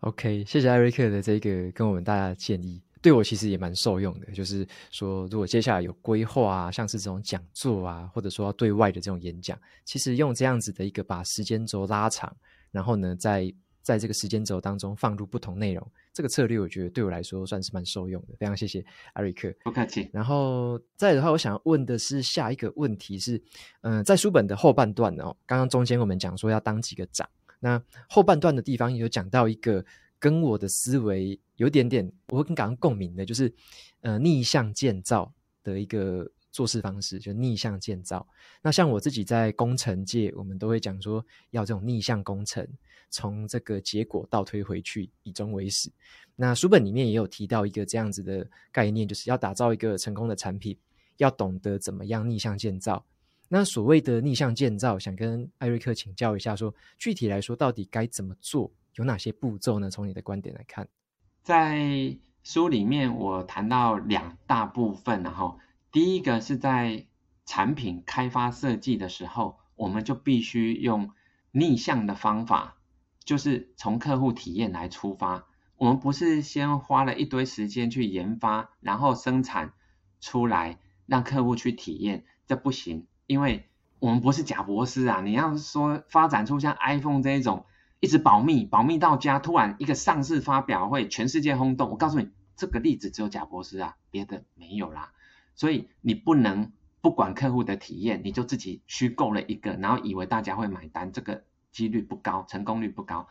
[0.00, 2.82] OK，谢谢艾瑞克的这个跟我们大家的建议。
[3.02, 12.34] 对我其实也蛮受用的，就是说，如果接下来有规划啊，像是这种讲座啊，或者说要对外的这种演讲，其实用这样子的一个把时间轴拉长，
[12.70, 13.52] 然后呢，在
[13.84, 18.34] 在这个时间轴当中放入不同内容，这个策略我觉得对我来说算是蛮受用的。
[18.36, 20.10] 非常谢谢艾瑞克，不客气。
[20.12, 23.36] 然后再的话，我想要问的是下一个问题是，
[23.82, 27.28] 嗯、呃，在书本的后半段哦，刚刚中间我们讲说要当几个长，
[27.60, 29.84] 那后半段的地方有讲到一个。
[30.20, 33.52] 跟我的思维有点点，我会跟刚刚共鸣的，就是
[34.00, 35.30] 呃逆向建造
[35.62, 38.26] 的一个做事方式，就逆向建造。
[38.62, 42.66] 那像我自己在工程界，我们都会讲说要这种逆向工程，
[43.14, 45.88] 从这个结果倒推回去，以终为始。
[46.34, 50.76] 那书本里面也有提到一个这样子的概念，就是要打造一个成功的产品，
[51.18, 53.04] 要懂得怎么样逆向建造。
[53.48, 58.72] 那所谓的逆向建造，想跟艾瑞克请教一下说，具体来说到底该怎么做？
[58.96, 59.88] 有哪些步骤呢？
[59.88, 60.88] 从你的观点来看，
[61.42, 65.58] 在书里面我谈到两大部分，然后
[65.92, 67.06] 第一个是在
[67.44, 71.10] 产品开发设计的时候，我们就必须用
[71.52, 72.73] 逆向的方法，
[73.24, 75.46] 就是从客户体验来出发。
[75.76, 79.72] 我们不是先花了一堆时间去研发，然后生产
[80.20, 85.20] 出来让客户去体验，这不行，因为我们不是贾博士啊！
[85.20, 87.66] 你要说发展出像 iPhone 这一种。
[88.00, 91.88] 一直保密，保密到家，突然一个上市发表会，全世界轰动。
[91.88, 95.14] 我告诉你，这个例子只有贾博士啊，别的没有啦。
[95.54, 103.28] 所以你不能不管客户的体验，你就自己虚构了一个，然后以为大家会买单，这个几率不高，成功率不高。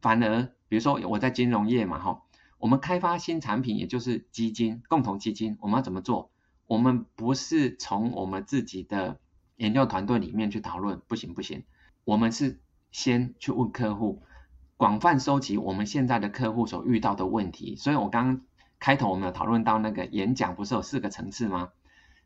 [0.00, 2.22] 反而，比如说我在金融业嘛，哈，
[2.58, 6.30] 我们开发新产品，也就是基金、共同基金，我们要怎么做？
[6.68, 9.18] 我们不是从我们自己的
[9.56, 11.64] 研究团队里面去讨论，不行不行，
[12.04, 12.60] 我们是。
[12.92, 14.22] 先去问客户，
[14.78, 17.76] 广泛收集我们现在的客户所遇到的问题。
[17.76, 18.40] 所以我刚刚
[18.78, 21.72] 开头我们有讨论到那个演讲，不是有四个层次吗？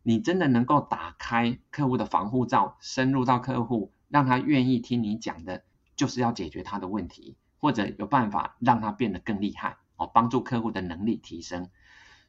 [0.04, 5.64] 你真的能够打开客户的防护罩，深入到客户，让他愿意听你讲的，
[5.96, 11.70] 就是要解决他的问题，或者有办法让他变得更厉害哦，帮助客户的能力提升。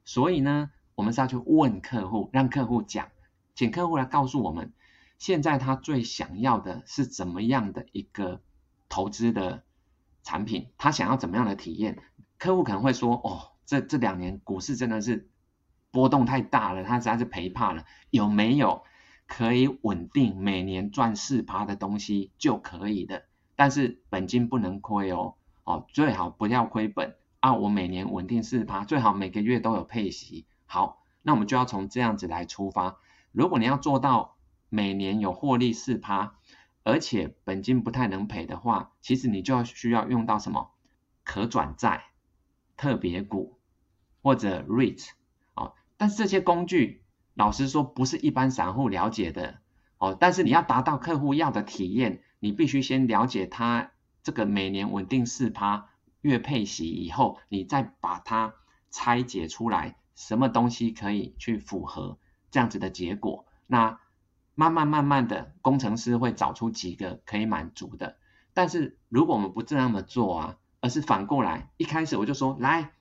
[0.05, 3.09] 所以呢，我们是要去问客户，让客户讲，
[3.55, 4.71] 请客户来告诉我们。
[5.17, 8.41] 现在他最想要的是怎么样的一个
[8.89, 9.63] 投资的
[10.23, 10.69] 产品？
[10.79, 12.01] 他想要怎么样的体验？
[12.39, 15.29] 客户可能会说：“哦，这这两年股市真的是
[15.91, 17.85] 波动太大了，他实在是赔怕了。
[18.09, 18.83] 有没有
[19.33, 23.23] 可以稳定每年赚四趴的东西就可以的？
[23.55, 27.53] 但是本金不能亏哦，哦，最好不要亏本啊！
[27.53, 30.45] 我每年稳定四趴，最好每个月都有配息。
[30.65, 32.97] 好，那我们就要从这样子来出发。
[33.31, 34.35] 如果你要做到
[34.67, 36.35] 每年有获利四趴，
[36.83, 40.71] 而且本金不太能赔的话，其实你就要需要用到什么？
[41.23, 42.03] 可转债、
[42.75, 43.57] 特别股
[44.21, 45.11] 或者 REIT
[45.55, 45.73] 哦。
[45.95, 47.01] 但是这些工具，
[47.33, 49.59] 老实说不是一般散户了解的
[49.97, 50.17] 哦。
[50.19, 53.91] 但是你要达到客户要的体验，你必须先了解它
[54.23, 55.89] 这个每年稳定四趴
[56.21, 58.53] 月配息以后，你再把它
[58.89, 62.17] 拆解出来，什么东西可以去符合
[62.49, 63.45] 这样子的结果？
[63.67, 63.99] 那。
[64.53, 68.17] 慢慢慢慢的，工程师会找出几个可以满足的。
[68.53, 72.91] 但是如果我们不这样的做啊，而是反过来，一开始我就说，来，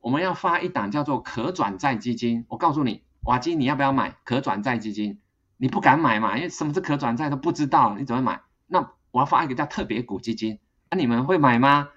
[0.00, 2.44] 我们要发一档叫做可转债基金。
[2.48, 5.20] 我告诉你，瓦基，你要不要买可转债基金？
[5.58, 8.40] 你不敢买嘛，因为什么是可转债都不知道，你怎么买？
[8.66, 10.60] 那我要发一个叫特别股基金，
[10.90, 11.90] 那、你们会买吗？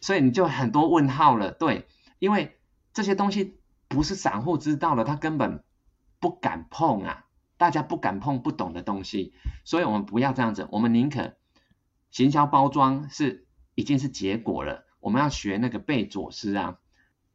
[0.00, 1.88] 所以你就很多问号了，对，
[2.20, 2.56] 因为
[2.92, 5.64] 这些东西不是散户知道的，他根本
[6.20, 7.24] 不敢碰啊。
[7.56, 10.68] 大家不敢碰不懂的东西，所以我们不要这样子。
[10.70, 11.34] 我们宁可
[12.12, 14.84] 行销包装是已经是结果了。
[15.00, 16.76] 我们要学那个贝佐斯啊，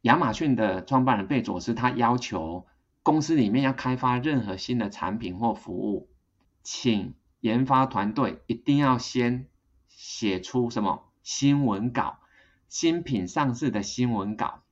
[0.00, 2.66] 亚马逊的创办人贝佐斯，他要求
[3.02, 6.08] 公司里面要开发任何新的产品或服务，
[6.62, 9.46] 请研发团队一定要先
[9.88, 12.18] 写出什么新闻稿，
[12.68, 14.62] 新品上市的新闻稿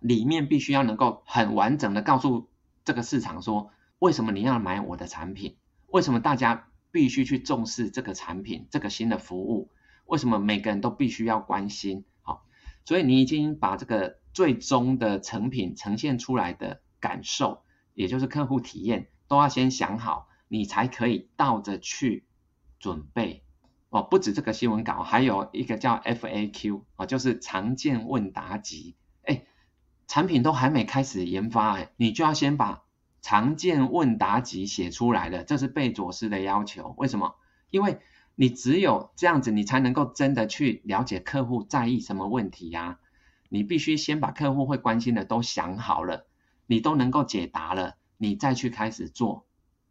[0.00, 2.48] 里面必须要能够很完整的告诉
[2.84, 3.70] 这个市场说。
[4.00, 5.56] 为什么你要买我的产品？
[5.88, 9.72] 为什么大家必须去重视这个产品、这个新的服务？
[10.06, 12.04] 为什么每个人都必须要关心？
[12.22, 12.44] 好，
[12.84, 17.62] 所以你已经把这个最终的成品呈现出来的感受，
[17.94, 22.26] 也就是客户体验，都要先想好，你才可以倒着去
[22.78, 23.44] 准备。
[23.90, 28.96] 哦，不止这个新闻稿，还有一个叫 FAQ 哦，就是常见问答集。
[29.22, 29.46] 哎，
[30.06, 32.84] 产品都还没开始研发，哎，你就要先把。
[33.20, 36.94] 常见问答集写出来了，这是贝佐斯的要求。
[36.96, 37.34] 为什么？
[37.68, 37.98] 因为
[38.36, 43.00] 你只有这样子，你才能够真的去了解客户在意什么问题呀、
[43.48, 46.27] 你必须先把客户会关心的都想好了，
[46.68, 49.46] 你都能够解答了，你再去开始做，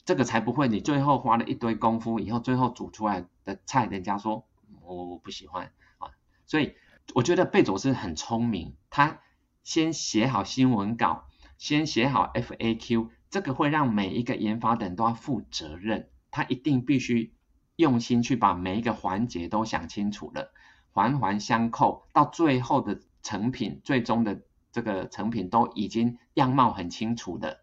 [0.05, 4.45] 这个才不会你最后花了一堆功夫，以后最后煮出来的菜，人家说
[4.83, 6.11] 我我不喜欢啊。
[6.45, 6.75] 所以
[7.15, 9.19] 我觉得贝佐斯很聪明，他
[9.63, 11.25] 先写好新闻稿，
[11.57, 13.09] 先写好 FAQ。
[13.29, 17.33] 这个会让每一个研发的人都要负责任，他一定必须
[17.75, 20.53] 用心去把每一个环节都想清楚了，
[20.91, 24.43] 环环相扣，到最后的成品，最终的
[24.77, 27.61] 这个成品都已经样貌很清楚的，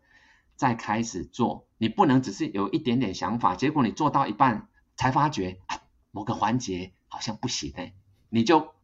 [0.56, 1.68] 再开始做。
[1.78, 7.92] 你不能只是有一点点想法，结果你做到一半才发觉，啊，某个环节好像不行哎，
[8.28, 8.74] 你就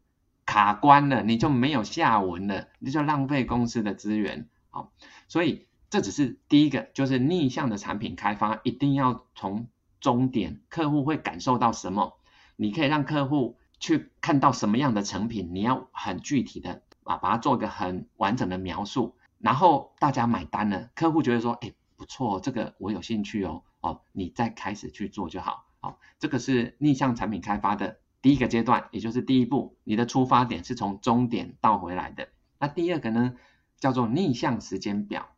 [0.46, 4.48] 卡关了，你就没有下文了，你就浪费公司的资源。
[4.70, 4.92] 好，
[5.26, 5.66] 所以。
[5.90, 9.66] 这只是第一个，就是逆向的产品开发，一定要从
[10.00, 12.16] 终点，客户会感受到什么，
[12.54, 32.28] 你可以让客户去看到什么样的成品，你要很具体的把把它做一个很完整的描述，然后大家买单了，客户觉得说，哎，不错，这个我有兴趣哦，哦，你再开始去做就好，好，这个是逆向产品开发的第一个阶段，也就是第一步，你的出发点是从终点倒回来的。
[32.58, 33.34] 那第二个呢，
[33.78, 35.28] 叫做逆向时间表。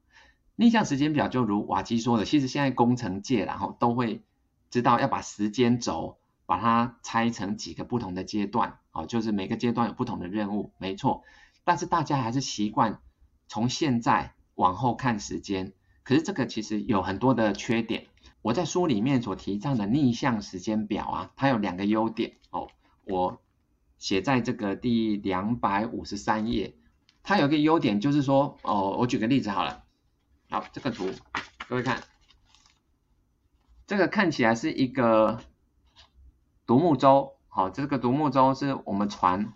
[0.55, 4.23] 逆向时间表就如瓦基说的，其实现在工程界然后都会
[4.71, 11.23] 知道要把时间轴把它拆成几个不同的阶段，哦，就是每个阶段有不同的任务，没错。
[11.65, 13.01] 但是大家还是习惯
[13.49, 15.73] 从现在往后看时间，
[16.03, 18.07] 可是这个其实有很多的缺点。
[18.43, 22.69] 我在书里面所提倡的逆向时间表啊，它有两个优点哦，
[23.05, 23.41] 我
[23.99, 26.75] 写在这个第两百五十三页，
[27.23, 29.85] 它有一个优点就是说，哦，我举个例子好了。
[30.51, 31.09] 好，这个图
[31.69, 32.03] 各位看，
[33.87, 35.41] 这个看起来是一个
[36.67, 37.37] 独木舟。
[37.47, 39.53] 好，这个独木舟是我们船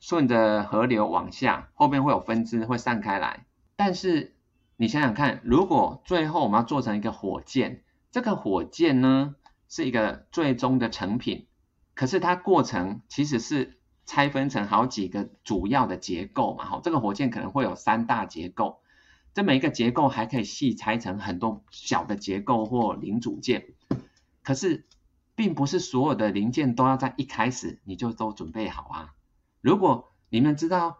[0.00, 3.46] 顺着河流往下，后面会有分支会散开来。
[3.76, 4.34] 但是
[4.76, 9.34] 你想想看，如果最后我们要做成一个火箭，这个火箭呢
[9.68, 11.46] 是一个最终的成品，
[11.94, 16.64] 可是它过程其实是拆分成好几个主要的结构嘛。
[16.64, 18.80] 好，这个火箭可能会有三大结构。
[19.34, 23.66] 这每一个结构还可以细拆成很多小的结构或零组件，
[24.42, 24.86] 可是
[25.36, 29.14] 并不是所有的零件都要在一开始你就都准备好啊。
[29.68, 30.96] 如果你们知道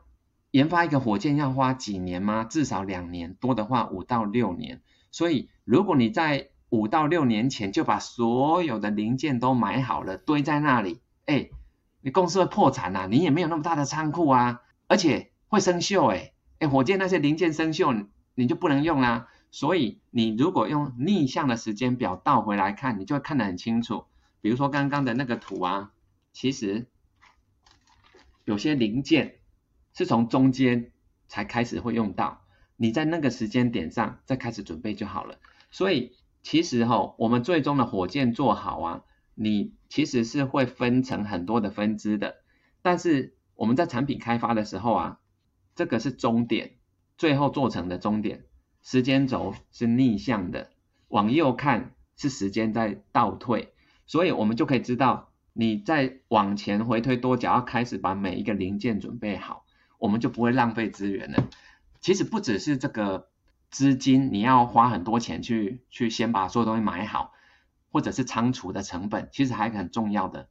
[0.51, 2.45] 研发一个火箭要花几年吗？
[2.45, 4.83] 至少两年，多的话五到六年。
[5.11, 11.49] 所以如果你在五到六年前就把所有的零件都买好了，堆在那里，哎，
[12.03, 13.07] 你公司会破产啊！
[13.07, 19.29] 你也没有那么大的仓库啊，而且会生锈，哎，哎，火箭那些零件生锈，你就不能用啦。
[19.51, 24.05] 所以你如果用逆向的时间表倒回来看，你就会看得很清楚。
[24.43, 25.91] 比如说刚刚的那个图啊，
[26.35, 26.87] 其实
[28.49, 29.41] 有些零件
[29.93, 30.91] 是从中间
[31.27, 32.47] 才开始会用到，
[32.77, 35.39] 你在那个时间点上再开始准备就好了。
[35.71, 42.37] 所以其实哈、哦，我们最终的火箭做好啊，你其实是会分成很多的分支的。
[42.81, 45.21] 但是我们在产品开发的时候啊，
[45.75, 46.77] 这个是终点，
[47.19, 48.47] 最后做成的终点。
[48.81, 50.71] 时间轴是逆向的，
[51.09, 53.75] 往右看是时间在倒退，
[54.07, 59.65] 所以我们就可以知道，你在往前回推多久，要开始把每一个零件准备好，
[59.99, 61.49] 我们就不会浪费资源了。
[62.01, 63.29] 其实不只是这个
[63.69, 67.33] 资金，你要花很多钱去去先把所有东西买好，
[67.91, 70.49] 或者是仓储的成本，其实还很重要的，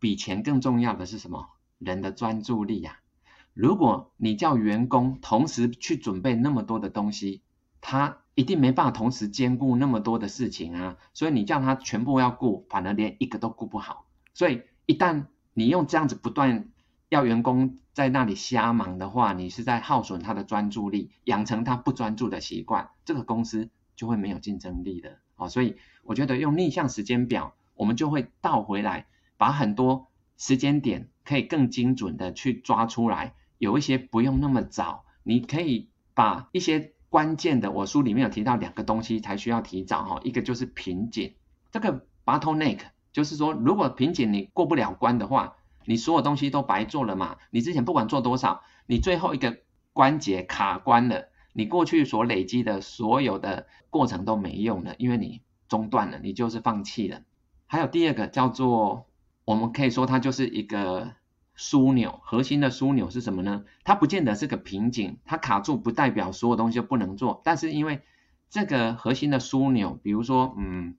[0.00, 1.50] 比钱更重要的是什么？
[1.76, 3.00] 人的专注力呀。
[3.52, 7.42] 如果你叫员工同时去准备那么多的东西，
[7.82, 14.06] 他一定没办法同时兼顾那么多的事情啊，所以你叫他全部要顾，反而连一个都顾不好。
[14.38, 16.68] 所以一旦你用这样子不断
[17.08, 25.18] 要员工在那里瞎忙的话，你是在耗损他的专注力，养成他不专注的习惯，这个公司就会没有竞争力的。
[25.34, 25.74] 哦，所以
[26.04, 29.06] 我觉得用逆向时间表，我们就会倒回来，
[29.38, 36.92] 把很多时间点可以更精准的去抓出来，有一些不用那么早，你可以把一些。
[37.10, 41.32] 关键的，我书里面有提到两个东西才需要提早哈，一个就是瓶颈，
[41.72, 42.80] 这个 bottleneck
[43.12, 49.58] 就是说，如果瓶颈你过不了关的话，你所有东西都白做了嘛，你之前不管做多少，你最后一个
[49.92, 57.22] 关节卡关了，你过去所累积的所有的过程都没用了，因为你中断了，你就是放弃了。
[57.66, 59.06] 还有第二个叫做，
[59.44, 61.12] 我们可以说它就是一个。
[61.60, 63.64] 枢纽，核心的枢纽是什么呢？
[63.82, 67.40] 它不见得是个瓶颈，它卡住不代表所有东西不能做。
[67.42, 68.00] 但是因为
[68.48, 70.94] 这个核心的枢纽，比如说，嗯，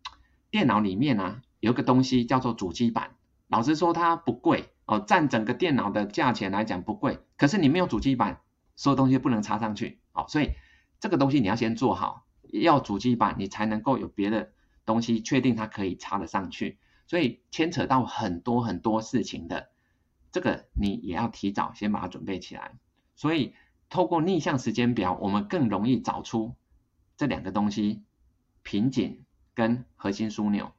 [0.51, 3.15] 电脑里面啊有个东西叫做主机板，
[3.47, 7.19] 老实说它不贵哦，占整个电脑的价钱来讲不贵。
[7.37, 8.41] 可是你没有主机板，
[8.75, 10.51] 所有东西不能插上去，哦，所以
[10.99, 14.51] 这个东西你要先做好，要主机板你才能够有别的
[14.85, 19.69] 东西确定它可以插得上去，所以牵扯到很多很多事情的。
[20.31, 22.77] 这个你也要提早先把它准备起来，
[23.15, 23.53] 所以
[23.89, 26.55] 透过逆向时间表，我们更容易找出
[27.17, 28.03] 这两个东西：
[28.63, 30.71] 瓶颈跟核心枢纽。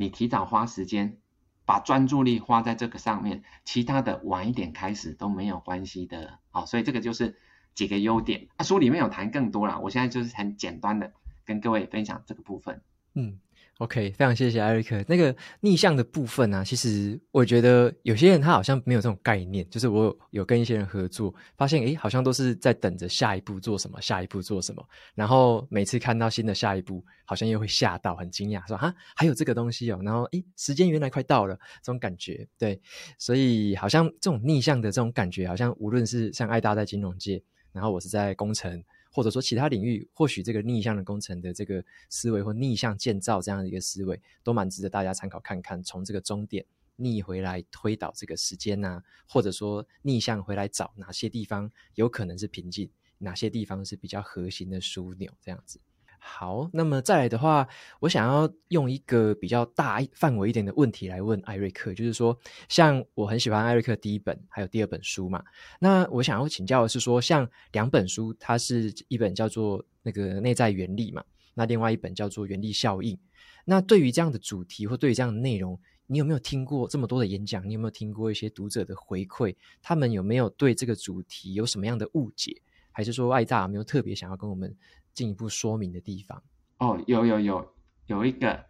[0.00, 1.16] 你提早花时间，
[1.64, 6.38] 把专注力花在这个上面，其他的晚一点开始都没有关系的。
[6.50, 7.36] 好，所以这个就是
[7.74, 8.46] 几个优点。
[8.54, 11.12] 啊，书里面有谈更多啦，我现在就是很简单的
[11.44, 12.80] 跟各位分享这个部分。
[13.14, 13.40] 嗯。
[13.78, 15.04] OK，非常谢谢艾瑞克。
[15.06, 19.64] 那个逆向的部分呢、其实我觉得有些人他好像没有这种概念。
[19.70, 24.84] 就是我有跟一些人合作，发现诶，好像都是在等着下一步做什么，下一步做什么。
[25.14, 30.00] 然后每次看到新的下一步，好像又会吓到，很惊讶，说哈，还有这个东西哦。
[30.02, 32.44] 然后诶，时间原来快到了，这种感觉。
[32.58, 32.80] 对，
[33.16, 38.82] 所以好像这种逆向的这种感觉，好像无论是像爱大在金融界，然后我是在工程。
[39.10, 45.82] 或者说其他领域，或许这个逆向的工程的这个思维，或逆向建造这样的一个思维，都蛮值得大家参考看看。
[45.82, 46.64] 从这个终点
[46.96, 55.80] 逆回来推导这个时间呐、啊，或者说逆向回来找哪些地方有可能是瓶颈，哪些地方是比较核心的枢纽，这样子。
[56.18, 57.66] 好，那么再来的话，
[58.00, 62.38] 我想要用一个比较大范围一点的问题来问艾瑞克，就是说，
[62.68, 65.42] 像我很喜欢艾瑞克第一本还有第二本书嘛，
[65.78, 73.18] 那我想要请教的是说，像两本书，它是一本叫做那个内在原力嘛，那另外一本叫做原力效应。
[73.64, 77.68] 那对于这样的主题或对于这样的内容，你有没有听过这么多的演讲？
[77.68, 79.54] 你有没有听过一些读者的回馈？
[79.82, 82.62] 他们有没有对这个主题有什么样的误解？
[82.90, 84.74] 还是说艾大有没有特别想要跟我们？
[85.18, 86.44] 进一步说明的地方
[86.78, 87.74] 哦，有有有
[88.06, 88.66] 有一个，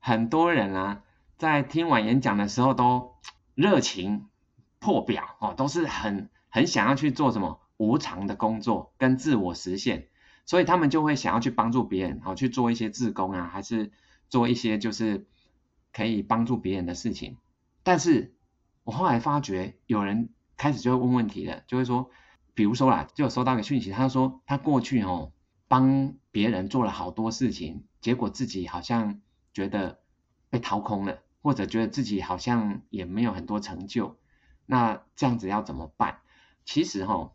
[0.00, 1.04] 很多人啊，
[1.38, 3.14] 在听完演讲的时候都
[3.54, 4.28] 热情
[4.80, 10.08] 破表哦，都是很很想要去做什么无偿的工作跟自我实现，
[10.46, 13.92] 所以他们就会想要去帮助别人，哦、去做一些志工啊，还是
[14.28, 15.28] 做一些就是
[15.92, 17.36] 可以帮助别人的事情。
[17.84, 18.34] 但是
[18.82, 22.10] 我后来发觉，有人开始就会问问题了，就会说，
[22.52, 25.30] 比如说啦，就有收到个讯息，他说他过去哦。
[25.74, 29.20] 帮别人做了好多事情，结果自己好像
[29.52, 29.98] 觉得
[30.48, 34.16] 被掏空了，或者觉得自己好像也没有很多成就。
[34.66, 36.20] 那这样子要怎么办？
[36.64, 37.32] 其实哈，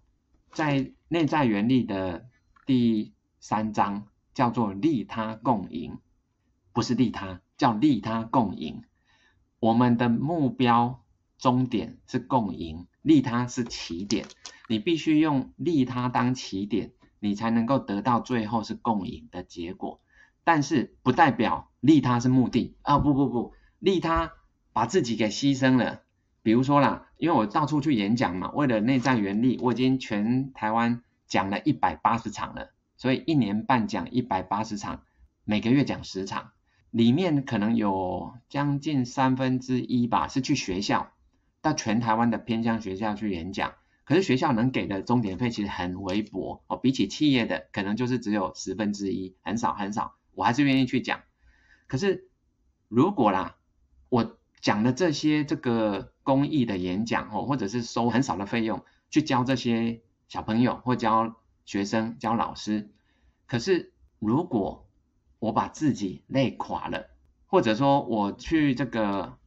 [0.53, 2.29] 在内在原力的
[2.65, 5.99] 第三章叫做利他共赢，
[6.71, 8.83] 不是利他，叫利他共赢。
[9.59, 11.03] 我们的目标
[11.37, 14.25] 终点是共赢，利他是起点，
[14.69, 20.01] 你必须用利他当起点，你才能够得到最后是共赢的结果。
[20.43, 22.97] 但是不代表利他是目的啊！
[22.97, 24.33] 不不不，利他
[24.73, 26.01] 把自己给牺牲了。
[26.41, 35.03] 比如说啦，因为我到处去演讲嘛，为了内在原力，我已经全台湾讲了一百八十场了，所以一年半讲一百八十场，
[35.43, 36.51] 每个月讲十场，
[36.89, 41.11] 里面可能有将近三分之一吧是去学校，
[41.61, 43.73] 到全台湾的偏乡学校去演讲，
[44.09, 51.21] 可是学校能给的钟点费其实很微薄哦，比起企业的可能就是只有十分之一，很少很少，我还是愿意去讲。
[51.85, 52.27] 可是
[52.87, 53.57] 如果啦，
[54.09, 56.11] 我讲的这些这个。
[56.21, 62.91] 公益的演讲哦，或者是收很少的费用去教这些小朋友或教学生、教老师。
[63.47, 64.87] 可是如果
[65.39, 67.09] 我把自己累垮了，
[67.47, 69.39] 或者说我去这个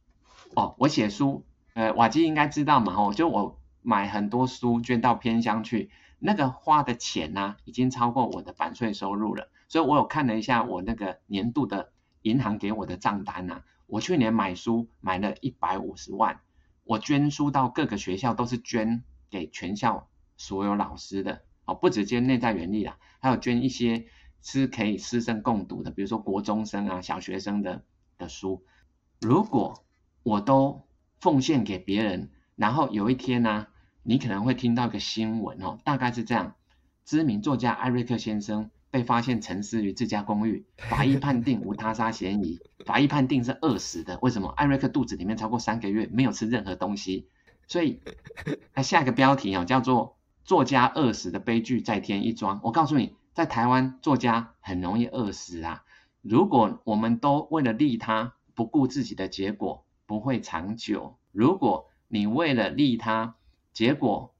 [0.55, 9.49] 哦，我写书，呃，瓦基应该知道嘛，哦，就我买很多书捐到偏乡去，那个花的钱呢，已经超过我的版税收入了。
[9.67, 16.39] 所以我有看了一下我那个年度的银行给我的账单呐，我去年买书买了一百五十万。
[16.83, 24.05] 我捐书到各个学校，都是捐给全校所有老师的哦，不只捐内在原力啦，还有捐一些
[24.41, 27.83] 是可以师生共读的，比如说国中生啊、小学生的
[28.17, 28.65] 的书。
[29.21, 29.85] 如果
[30.23, 30.87] 我都
[31.19, 33.67] 奉献给别人，然后有一天呢、
[34.03, 36.53] 你可能会听到一个新闻哦，大概是这样：
[37.03, 38.69] 知名作家艾瑞克先生。
[38.93, 44.19] 被发现沉尸于自家公寓，法医判定无他杀嫌疑，法医判定是饿死的。
[44.21, 44.49] 为什么？
[44.49, 47.27] 艾瑞克肚子里面超过三个月没有吃任何东西，
[47.67, 48.01] 所以
[48.71, 52.59] 他下一个标题啊叫做“作家饿死的悲剧再添一桩”。
[52.63, 55.83] 我告诉你，在台湾作家很容易饿死啊。
[56.21, 61.17] 如果我们都为了利他，不顾自己的结果，不会长久。
[61.31, 63.33] 如果你为了利他，
[63.73, 64.33] 结果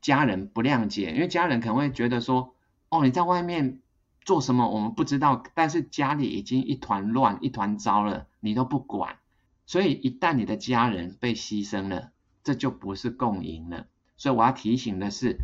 [0.00, 2.54] 家人不谅解，因为家人可能会觉得说
[2.88, 3.80] ：“哦，你在外面。”
[4.26, 9.18] 做什么我们不知道，但是家里已经一团乱、一团糟了，你都不管。
[9.66, 12.10] 所以一旦你的家人被牺牲了，
[12.42, 13.86] 这就不是共赢了。
[14.16, 15.38] 所以我要提醒的是，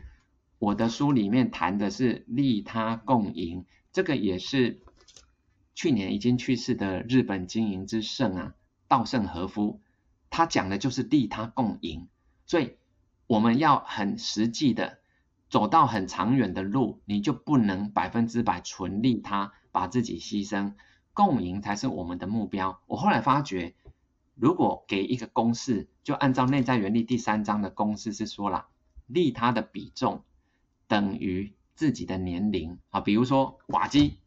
[0.59, 4.81] 我的书里面谈的是利他共赢，这个也是
[5.77, 8.55] 去年已经去世的日本经营之圣啊，
[8.89, 9.81] 稻盛和夫，
[10.29, 12.09] 他讲的就是利他共赢。
[12.47, 12.75] 所以
[13.33, 14.99] 我们要很实际的。
[15.49, 20.75] 走到很长远的路，你就不能百分之百纯利他，把自己牺牲，
[21.13, 22.81] 共赢才是我们的目标。
[22.87, 23.75] 我后来发觉，
[24.35, 28.67] 如果给一个公式，就按照内在原理第三章的公式是说了，
[29.07, 30.25] 利他的比重
[30.87, 33.01] 等于自己的年龄啊。
[33.01, 34.19] 比如说瓦基，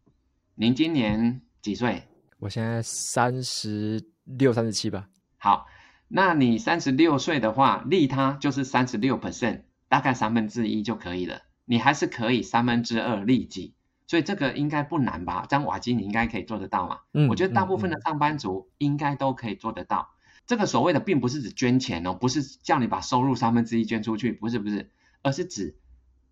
[0.54, 2.04] 您今年几岁？
[2.38, 5.10] 我现在三十六、三十七吧。
[5.38, 5.66] 好，
[6.08, 9.62] 那你三十六岁的话，利他就是三十六 percent。
[9.88, 13.76] 大概三分之一就可以了，你还是可以三分之二利己，
[14.08, 15.46] 所以这个应该不难吧？
[15.48, 17.00] 张瓦基你应该可以做得到嘛？
[17.14, 20.10] 嗯，我觉得大部分的上班族应该都可以做得到。
[20.10, 24.90] 嗯嗯、这个所谓的并不是指捐钱哦，不是叫你把收入三分之一捐出去，不是不是，
[25.22, 25.78] 而是指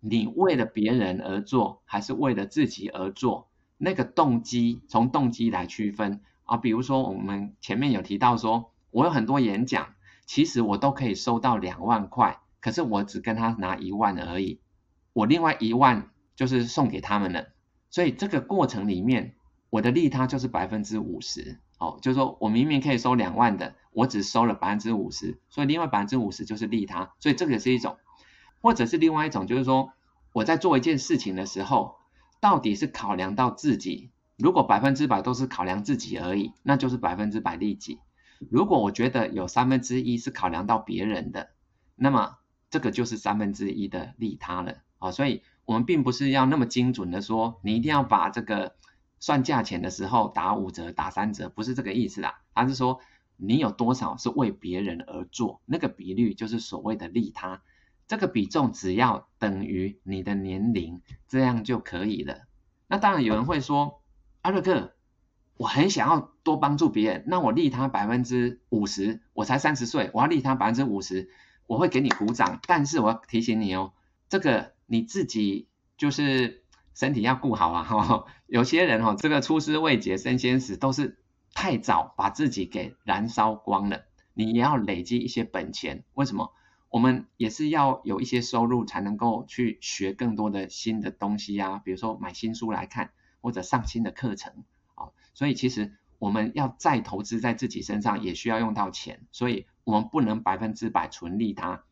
[0.00, 3.48] 你为了别人而做，还是为了自己而做？
[3.78, 6.56] 那个动机，从动机来区分啊。
[6.56, 12.38] 比如说我们前面有提到说，我有很多演讲，其实我都可以收到两万块。
[12.60, 14.60] 可是我只跟他拿一万而已，
[15.12, 17.48] 我另外一万就是送给他们了，
[17.90, 19.34] 所以这个过程里面，
[19.68, 27.98] 我的利他就是百分之五十，哦，就是说我明明可以收两万的，我只收了百分之五十，所以另外百分之五十就是利他，所以这个也是一种，
[28.62, 29.92] 或者是另外一种，就是说
[30.32, 31.96] 我在做一件事情的时候，
[32.40, 37.98] 到底是考量到自己，如果百分之百都是考量自己而已，那就是百分之百利己，
[38.50, 41.50] 如果我觉得有三分之一是考量到别人的，
[41.96, 42.38] 那么。
[42.70, 48.74] 这个就是三分之一的利他了啊，所以我们并不是要那么精准的说，你一定要把这个
[49.20, 52.98] 算价钱的时候打五折、打三折，不是这个意思啦，而是说
[53.36, 57.62] 你有多少是为别人而做，那个比率就是所谓的利他，
[58.08, 62.40] 这个比重只要等于你的年龄，这样就可以了。
[62.88, 64.02] 那当然有人会说，
[64.42, 64.96] 阿瑞克，
[65.56, 71.30] 我很想要多帮助别人，那我利他百分之五十，我才三十岁，我要利他百分之五十。
[71.66, 73.92] 我会给你鼓掌，但是我要提醒你哦，
[74.28, 77.82] 这个你自己就是身体要顾好啊。
[77.84, 81.18] 哈， 有些人哦，这个出师未捷身先死，都是
[81.54, 84.02] 太早把自己给燃烧光了。
[84.34, 86.04] 你也要累积一些本钱。
[86.12, 86.52] 为什么？
[86.90, 94.64] 我们也是要有一些收入才能够去学更多的新的东西呀、啊，比如说买新书来看，或者上新的课程。
[95.34, 101.82] 所以其实我们要再投资在自己身上，也需要用到钱，所以我们不能百分之百纯利他，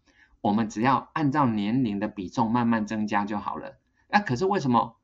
[0.41, 3.77] 我们只要按照年龄的比重慢慢增加就好了。
[4.09, 4.97] 那、啊、可是为什么？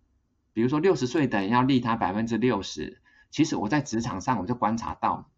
[0.54, 5.30] 比如说六十岁的要利他百分之六十，其实我在职场上我就观察到，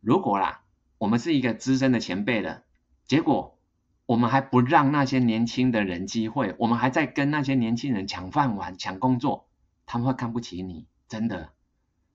[0.00, 0.60] 如果啦，
[0.98, 2.62] 我们是一个资深的前辈了，
[3.04, 3.58] 结果
[4.06, 9.48] 我们还不让那些年轻的人机会，我们还在跟那些年轻人抢饭碗、抢工作，
[9.84, 10.86] 他们会看不起你。
[11.08, 11.50] 真的，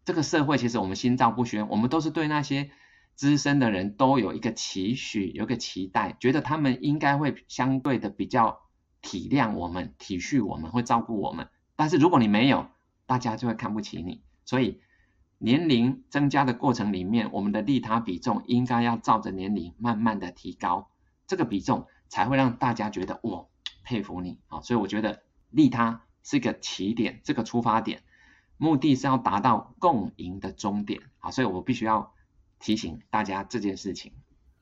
[0.05, 2.71] 这个社会其实我们心照不宣，我们都是对那些
[3.15, 8.61] 资深的人都有一个期许，有一个期待，觉得他们应该会相对的比较
[9.01, 11.47] 体谅我们、体恤我们、会照顾我们。
[11.75, 12.67] 但是如果你没有，
[13.05, 14.21] 大家就会看不起你。
[14.45, 14.81] 所以
[15.37, 20.89] 年龄增加的过程里面，我们的利他比重应该要照着年龄慢慢的提高，
[21.27, 23.49] 这个比重才会让大家觉得我，
[23.83, 24.61] 佩服你啊！
[24.61, 28.03] 所以我觉得利他是个起点，这个出发点，
[28.57, 31.29] 目的是要达到共赢的终点啊！
[31.31, 32.13] 所以我必须要
[32.59, 34.11] 提醒大家这件事情。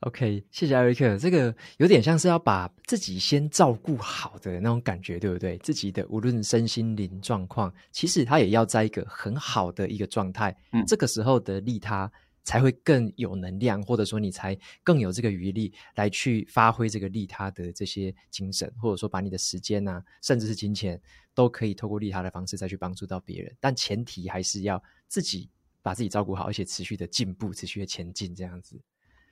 [0.00, 1.16] OK，谢谢艾瑞克。
[1.16, 5.56] 这个有点像是要把自己先照顾好的那种感觉，对不对？
[5.58, 10.56] 自己的无论身心灵状况，其实他也要在一个很好的一个状态。
[10.72, 12.10] 嗯，这个时候的利他
[12.42, 21.00] 才会更有能量，或者说你才更有这个余力来去发挥这个利他的这些精神，或者说把你的时间啊，甚至是金钱，
[21.34, 23.56] 都可以透过利他的方式再去帮助到别人。
[23.60, 25.50] 但前提还是要自己
[25.82, 28.80] 把自己照顾好，而且持续的进步，持续的前进，这样子。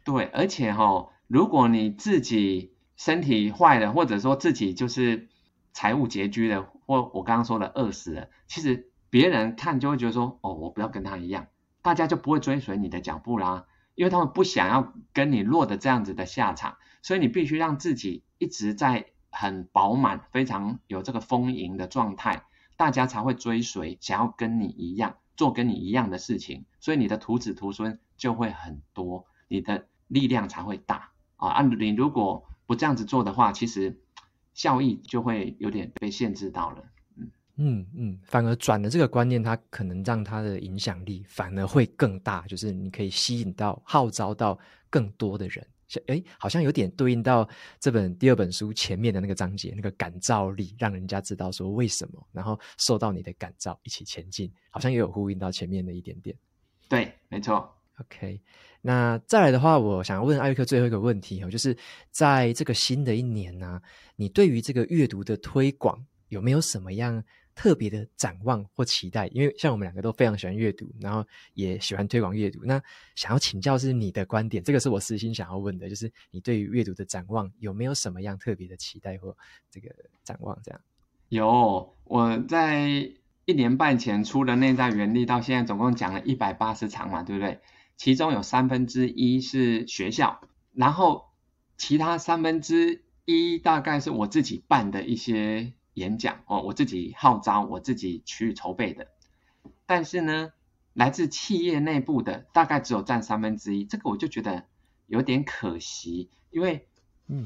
[0.05, 5.29] 对，而且哈、如果你自己身体坏了，或者说自己就是
[5.73, 11.49] 财务拮据了，或我刚刚说的饿死了，其实别人看就会觉得说，哦，我不要跟他一样，
[11.83, 22.45] 大家就不会追随你的脚步啦，因为他们不想要跟你落得这样子的下场，所以你必须让自己一直在很饱满、非常有这个丰盈的状态，
[22.77, 29.27] 大家才会追随，想要跟你一样做跟你一样的事情，所以你的徒子徒孙就会很多。
[29.49, 31.49] 你的力量才会大啊！
[31.49, 34.01] 啊，你如果不这样子做的话，其实
[34.55, 36.85] 效益就会有点被限制到了。
[37.57, 44.57] 嗯嗯，反而转了这个观念，它可能让它的影响力反而会更大，就是你可以吸引到、号召到
[44.89, 45.67] 更多的人。
[45.91, 47.47] 像诶，好像有点对应到
[47.81, 56.35] 这本第二本书前面的那个章节，那个感召力，让人家知道说为什么，然后受到你的感召一起前进，好像也有呼应到前面的一点点。
[56.89, 57.69] 对，没错。
[57.99, 58.41] OK。
[58.81, 61.77] 那再来的话，我想要问艾瑞克最后一个问题哦，就是
[62.11, 63.83] 在这个新的一年呢、啊，
[64.17, 67.23] 你对于这个阅读的推广有没有什么样
[67.61, 69.27] 特别的展望或期待？
[69.27, 72.59] 因为像我们两个都非常喜欢阅读，然后也喜欢推广阅读。
[72.65, 72.83] 那
[73.15, 79.37] 想要请教是你的观点，这个是我私心想要问的，就是你对于阅读的展望有没有什么样特别的期待或
[79.71, 79.95] 这个
[80.25, 80.59] 展望？
[80.65, 80.81] 这样
[81.29, 83.13] 有，我在
[83.45, 87.61] 一年半前出的内在原力，到现在总共讲了一百八十场嘛，对不对？
[87.99, 90.41] 其中有三分之一是学校，
[90.73, 91.27] 然后
[91.77, 99.09] 其他三分之一大概是我自己办的一些演讲哦，我自己号召，我自己去筹备的。
[99.87, 100.53] 但是呢，
[100.93, 104.65] 来自企业内部的大概只有占三分之一，这个我就觉得
[105.07, 106.87] 有点可惜，因为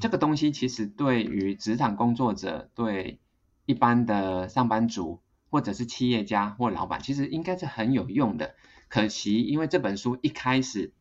[0.00, 3.20] 这个东西其实对于职场工作者、对
[3.66, 5.20] 一般的上班族
[5.50, 8.54] 或者是企业家或老板，其实应该是很有用的。
[8.88, 10.92] 可惜，因为这本书一开始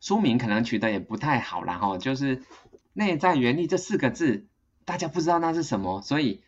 [0.00, 2.42] 书名可能取得也不太好，然后就是
[2.92, 4.46] “内在原力”这四个字，
[4.84, 6.42] 大家不知道那是什么，所以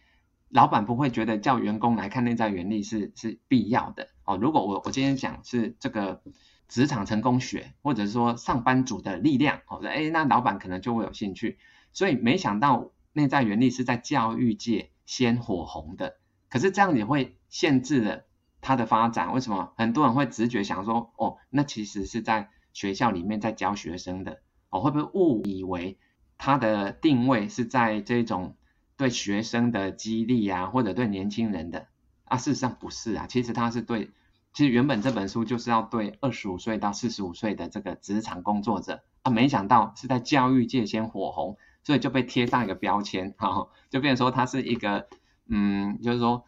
[0.49, 4.37] 老板不会觉得叫员工来看内在原力是是必要的哦。
[4.37, 6.23] 如果我我今天讲是这个
[6.69, 11.59] 职场成功学，或者是说上班族的力量，哦，哎，那老板可能就会有兴趣。
[11.93, 16.17] 所以没想到内在原力是在教育界先火红的，
[16.49, 18.25] 可是这样也会限制了。
[18.61, 24.41] 它的发展为什么很多人会直觉想说，哦，那其实是在学校里面在教学生的，
[24.71, 25.99] 哦，会不会误以为
[26.39, 28.57] 它的定位是在这种
[28.97, 31.87] 对学生的激励啊，或者对年轻人的
[32.25, 32.37] 啊？
[32.37, 34.11] 事实上不是啊，其实它是对，
[34.53, 45.09] 其实原本这本书就是要对二十五岁到四十五岁的这个职场工作者啊，没想到是在教育界先火红，所以就被贴上一个标签，哈、哦，就变成说它是一个，
[45.49, 46.45] 嗯，就是说。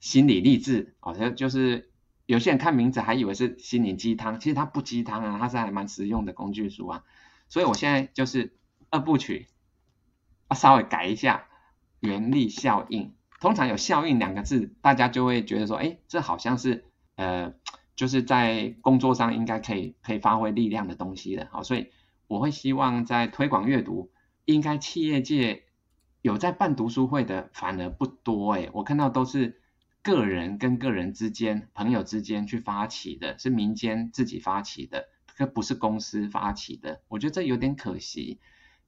[0.00, 1.90] 心理励志哦，就就是
[2.24, 7.02] 有些人看名字还以为是心灵鸡汤，其实它不鸡汤啊，它是还蛮实用的工具书啊。
[7.48, 8.56] 所以我现在就是
[8.90, 9.48] 二部曲，
[10.46, 11.47] 啊，稍微改一下
[12.00, 13.14] 原力效应。
[13.40, 16.84] 通常有效应两个字，大家就会觉得说，哎，这好像是
[17.14, 17.54] 呃，
[17.94, 21.48] 就是在工作上应该可以可以发挥力量的东西的。
[21.52, 21.90] 好，所以
[22.26, 24.10] 我会希望在推广阅读，
[24.44, 25.62] 应该企业界
[26.20, 29.60] 有在办读书会的反而不多诶，我看到都是
[30.02, 37.02] 个人跟个人之间、朋友之间去发起的，是民间自己发起的，可不是公司发起的。
[37.06, 38.40] 我觉得这有点可惜，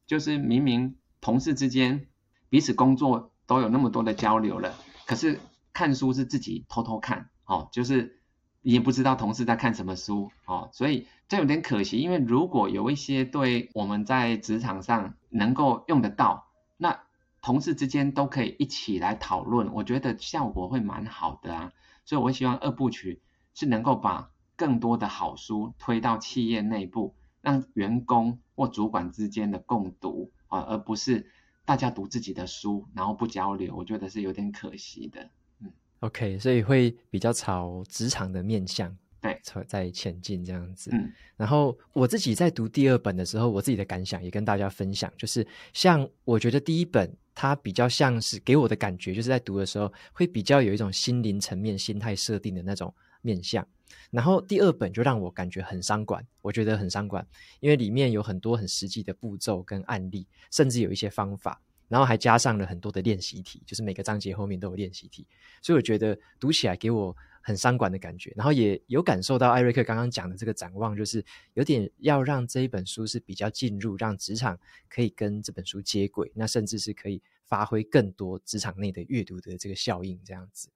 [0.08, 2.08] 就是明明同事之间
[2.50, 4.74] 彼此工作都有那么多的交流了，
[5.06, 5.40] 可是
[5.72, 8.20] 看书是自己偷偷看，哦，就是
[8.60, 11.98] 也不知道同事在看什么书，哦，所以这有点可惜。
[11.98, 17.00] 因为如果有一些对我们在职场上能够用得到，那
[17.40, 21.72] 同事之间都可以一起来讨论，我觉得效果会蛮好的啊。
[22.04, 23.22] 所以，我希望二部曲
[23.54, 31.30] 是能够把更多的好书推到企业内部，让员工或主管之间的共读啊，而不是
[31.70, 33.72] 大家读自己的书，然后不交流。
[33.76, 35.30] 我觉得是有点可惜的。
[35.60, 38.92] 嗯，OK，所以会比较朝职场的面向。
[39.20, 40.90] 对，在前进这样子。
[40.92, 52.92] 嗯，然后我自己在读第二本的时候，我自己的感想也跟大家分享，就是像我觉得第一本它比较像是给我的感觉，就是在读的时候会比较有一种心灵层面、心态设定的那种
[53.22, 53.64] 面向。
[54.10, 57.26] 然后第二本就让我感觉很伤管，我觉得很伤管，
[57.60, 65.26] 因为里面有很多很实际的步骤跟案例，甚至有一些方法，然后还加上了很多的练习题，就是每个章节后面都有练习题，
[65.62, 67.16] 所以我觉得读起来给我。
[67.42, 71.24] 很伤管的感觉，然后也有感受到艾瑞克刚刚讲的这个展望，就是
[71.54, 74.58] 有点要让这一本书是比较进入，让职场
[74.90, 80.68] 可以跟这本书接轨，那甚至是可以发挥更多职场内的阅读的这个效应，这样子。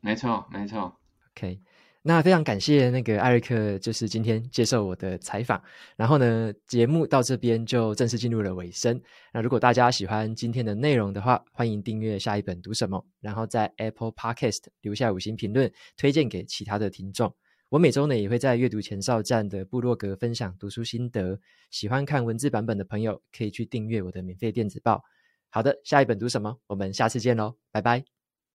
[0.00, 0.94] 没错，没错。
[1.30, 1.58] OK。
[2.02, 5.62] 那非常感谢那个艾瑞克，就是今天接受我的采访。
[5.96, 8.98] 然后呢，节目到这边就正式进入了尾声。
[9.34, 17.34] 那如果大家喜欢今天的内容的话，欢迎订阅下一本读什么，然后在 Apple Podcast 留下五星评论，推荐给其他的听众。
[17.68, 21.38] 我每周呢也会在阅读前哨站的部落格分享读书心得，
[21.70, 25.04] 喜欢看文字版本的朋友可以去订阅我的免费电子报。
[25.50, 26.56] 好的，下一本读什么？
[26.66, 28.19] 我们下次见喽，拜拜。